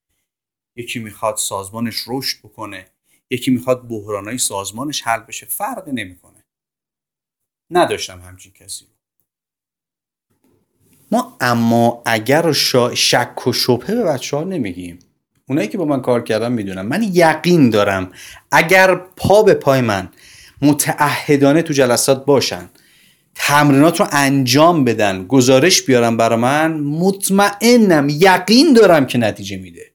یکی 0.75 0.99
می‌خواد 0.99 1.37
سازمانش 1.37 2.03
رشد 2.07 2.39
بکنه 2.39 2.85
یکی 3.29 3.51
می‌خواد 3.51 3.87
بحرانای 3.87 4.37
سازمانش 4.37 5.01
حل 5.01 5.19
بشه. 5.19 5.45
فرق 5.45 5.89
نمی‌کنه. 5.89 6.43
نداشتم 7.71 8.19
همچین 8.19 8.51
کسی 8.53 8.85
ما 11.11 11.37
اما 11.41 12.03
اگر 12.05 12.51
شک 12.95 13.47
و 13.47 13.53
شبهه 13.53 13.95
به 13.95 14.03
بچه 14.03 14.37
ها 14.37 14.43
نمیگیم. 14.43 14.99
اونایی 15.47 15.67
که 15.67 15.77
با 15.77 15.85
من 15.85 16.01
کار 16.01 16.23
کردن 16.23 16.51
می‌دونم 16.51 16.85
من 16.85 17.03
یقین 17.03 17.69
دارم 17.69 18.11
اگر 18.51 18.95
پا 18.95 19.43
به 19.43 19.53
پای 19.53 19.81
من 19.81 20.09
متعهدانه 20.61 21.61
تو 21.61 21.73
جلسات 21.73 22.25
باشن 22.25 22.69
تمرینات 23.35 23.99
رو 23.99 24.07
انجام 24.11 24.83
بدن 24.83 25.27
گزارش 25.27 25.81
بیارم 25.81 26.17
برا 26.17 26.37
من 26.37 26.79
مطمئنم 26.79 28.07
یقین 28.09 28.73
دارم 28.73 29.05
که 29.05 29.17
نتیجه 29.17 29.57
میده. 29.57 29.91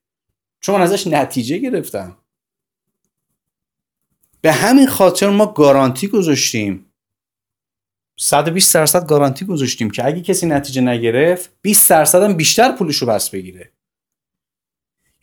چون 0.60 0.74
من 0.74 0.80
ازش 0.82 1.06
نتیجه 1.06 1.58
گرفتم. 1.58 2.16
به 4.40 4.52
همین 4.52 4.86
خاطر 4.86 5.28
ما 5.28 5.46
گارانتی 5.46 6.08
گذاشتیم. 6.08 6.86
120 8.18 8.74
درصد 8.74 9.06
گارانتی 9.06 9.44
گذاشتیم 9.44 9.90
که 9.90 10.06
اگه 10.06 10.20
کسی 10.20 10.46
نتیجه 10.46 10.80
نگرفت 10.80 11.50
20 11.62 11.90
درصد 11.90 12.22
هم 12.22 12.32
بیشتر 12.32 12.72
پولش 12.72 12.96
رو 12.96 13.06
بس 13.06 13.30
بگیره. 13.30 13.70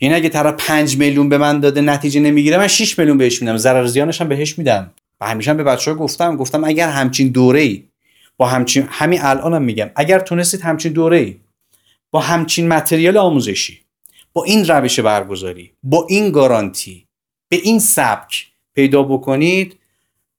یعنی 0.02 0.16
اگه 0.16 0.30
طرف 0.30 0.56
5 0.58 0.98
میلیون 0.98 1.30
به 1.30 1.38
من 1.38 1.60
داده 1.60 1.82
نتیجه 1.82 2.20
نمی‌گیره 2.20 2.58
من 2.58 2.68
6 2.68 3.00
میلیون 3.00 3.18
بهش 3.18 3.42
میدم. 3.42 3.58
ضرر 3.58 3.88
زیانش 3.88 4.22
هم 4.22 4.28
بهش 4.28 4.58
میدم. 4.58 4.92
و 5.22 5.28
همیشه 5.28 5.52
هم 5.52 5.58
به 5.58 5.64
بچه 5.64 5.92
ها 5.92 5.98
گفتم 5.98 6.36
گفتم 6.36 6.64
اگر 6.64 6.90
همچین 6.90 7.28
دوره 7.28 7.60
ای 7.60 7.84
با 8.38 8.48
همچین 8.48 8.88
همین 8.90 9.20
الانم 9.22 9.62
میگم. 9.62 9.90
اگر 9.96 10.20
تونستید 10.20 10.62
همچین 10.62 10.94
دوره 10.94 11.18
ای 11.18 11.40
با 12.12 12.20
همچین 12.20 12.68
متریال 12.68 13.18
آموزشی 13.18 13.82
با 14.34 14.44
این 14.44 14.66
روش 14.66 15.00
برگزاری 15.00 15.72
با 15.84 16.06
این 16.10 16.32
گارانتی 16.32 17.08
به 17.50 17.58
این 17.58 17.80
سبک 17.80 18.48
پیدا 18.76 19.04
بکنید 19.04 19.80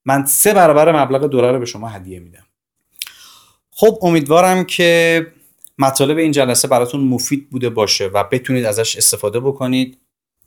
من 0.05 0.27
سه 0.27 0.55
برابر 0.55 1.03
مبلغ 1.03 1.25
دوره 1.25 1.53
رو 1.53 1.59
به 1.59 1.67
شما 1.67 1.89
هدیه 1.89 2.21
میدم. 2.21 2.47
خب 3.71 3.99
امیدوارم 4.03 4.65
که 4.65 5.27
مطالب 5.79 6.19
این 6.19 6.33
جلسه 6.33 6.69
براتون 6.69 7.01
مفید 7.01 7.51
بوده 7.51 7.71
باشه 7.71 8.07
و 8.07 8.25
بتونید 8.25 8.65
ازش 8.65 8.97
استفاده 8.97 9.41
بکنید. 9.41 9.99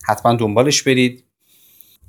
حتما 0.08 0.36
دنبالش 0.36 0.84
برید. 0.84 1.24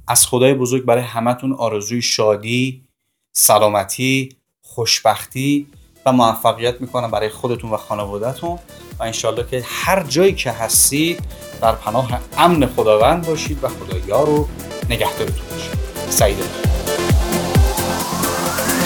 از 0.09 0.27
خدای 0.27 0.55
بزرگ 0.55 0.85
برای 0.85 1.03
همتون 1.03 1.53
آرزوی 1.53 2.03
شادی 2.03 2.85
سلامتی 3.33 4.37
خوشبختی 4.75 5.67
و 6.07 6.13
موفقیت 6.13 6.81
می‌کنم 6.81 7.11
برای 7.11 7.29
خودتون 7.29 7.71
و 7.71 7.77
خانوادهتون. 7.77 8.59
و 8.99 9.03
انشالله 9.03 9.47
که 9.51 9.65
هر 9.67 10.03
جایی 10.03 10.33
که 10.33 10.51
هستید 10.51 11.21
در 11.61 11.73
پناه 11.73 12.21
امن 12.39 12.67
خداوند 12.77 13.27
باشید 13.27 13.65
و 13.65 13.69
خدایا 13.69 14.25
رو 14.25 14.49
نگهدارتون 14.91 15.47
باشید. 15.51 15.79
سعید 16.11 16.37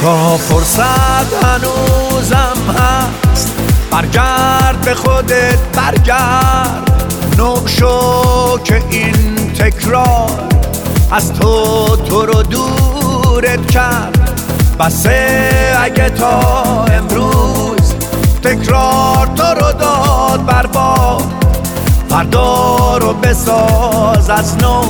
تا 0.03 0.37
فرصت 0.37 1.45
هنوزم 1.45 2.75
هست. 2.79 3.57
برگرد 3.91 4.81
به 4.85 4.95
خودت 4.95 5.59
برگرد. 5.59 7.07
نو 7.39 7.67
شو 7.67 8.59
که 8.65 8.83
این 8.91 9.37
تکرار 9.53 10.49
از 11.11 11.33
تو 11.33 11.97
تو 11.97 12.27
رو 12.27 12.43
دورت 12.43 13.71
کرد. 13.71 14.26
بسه 14.81 15.41
اگه 15.81 16.11
تا 16.11 16.85
امروز 16.85 17.95
تکرار 18.43 19.27
تو 19.37 19.43
رو 19.43 19.73
داد 19.73 20.47
برباد 20.47 21.23
فردا 22.09 22.97
رو 22.97 23.13
بساز 23.13 24.31
از 24.31 24.57
نو 24.63 24.83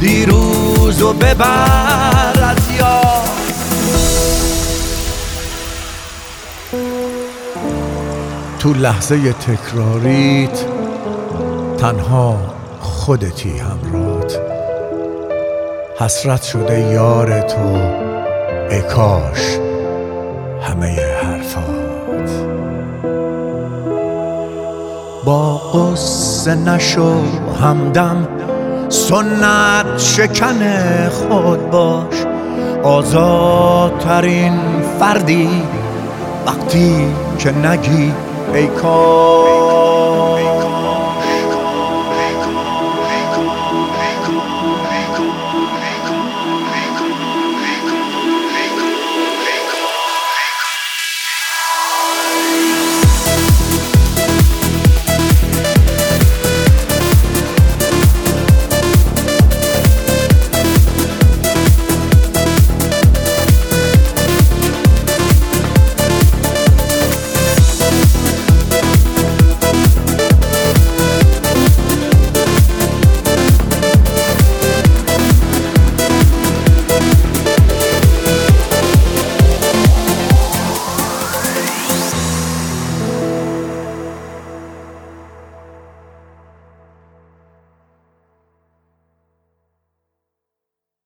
دیروز 0.00 1.02
و 1.02 1.12
ببر 1.12 2.44
از 2.44 2.70
یاد. 2.78 3.10
تو 8.58 8.74
لحظه 8.74 9.32
تکراریت 9.32 10.64
تنها 11.78 12.36
خودتی 12.80 13.58
همرات 13.58 14.40
حسرت 15.98 16.42
شده 16.42 16.80
یار 16.80 17.40
تو 17.40 18.09
اکاش 18.70 19.58
همه 20.62 21.00
حرفات. 21.22 22.30
با 25.24 25.56
قصه 25.56 26.54
نشو 26.54 27.14
همدم 27.62 28.28
سنت 28.88 29.98
شکن 29.98 30.58
خود 31.08 31.70
باش. 31.70 32.26
آزادترین 32.82 34.60
فردی 35.00 35.48
وقتی 36.46 37.14
که 37.38 37.52
نگی 37.52 38.12
ای 38.54 38.66
کار 38.66 39.50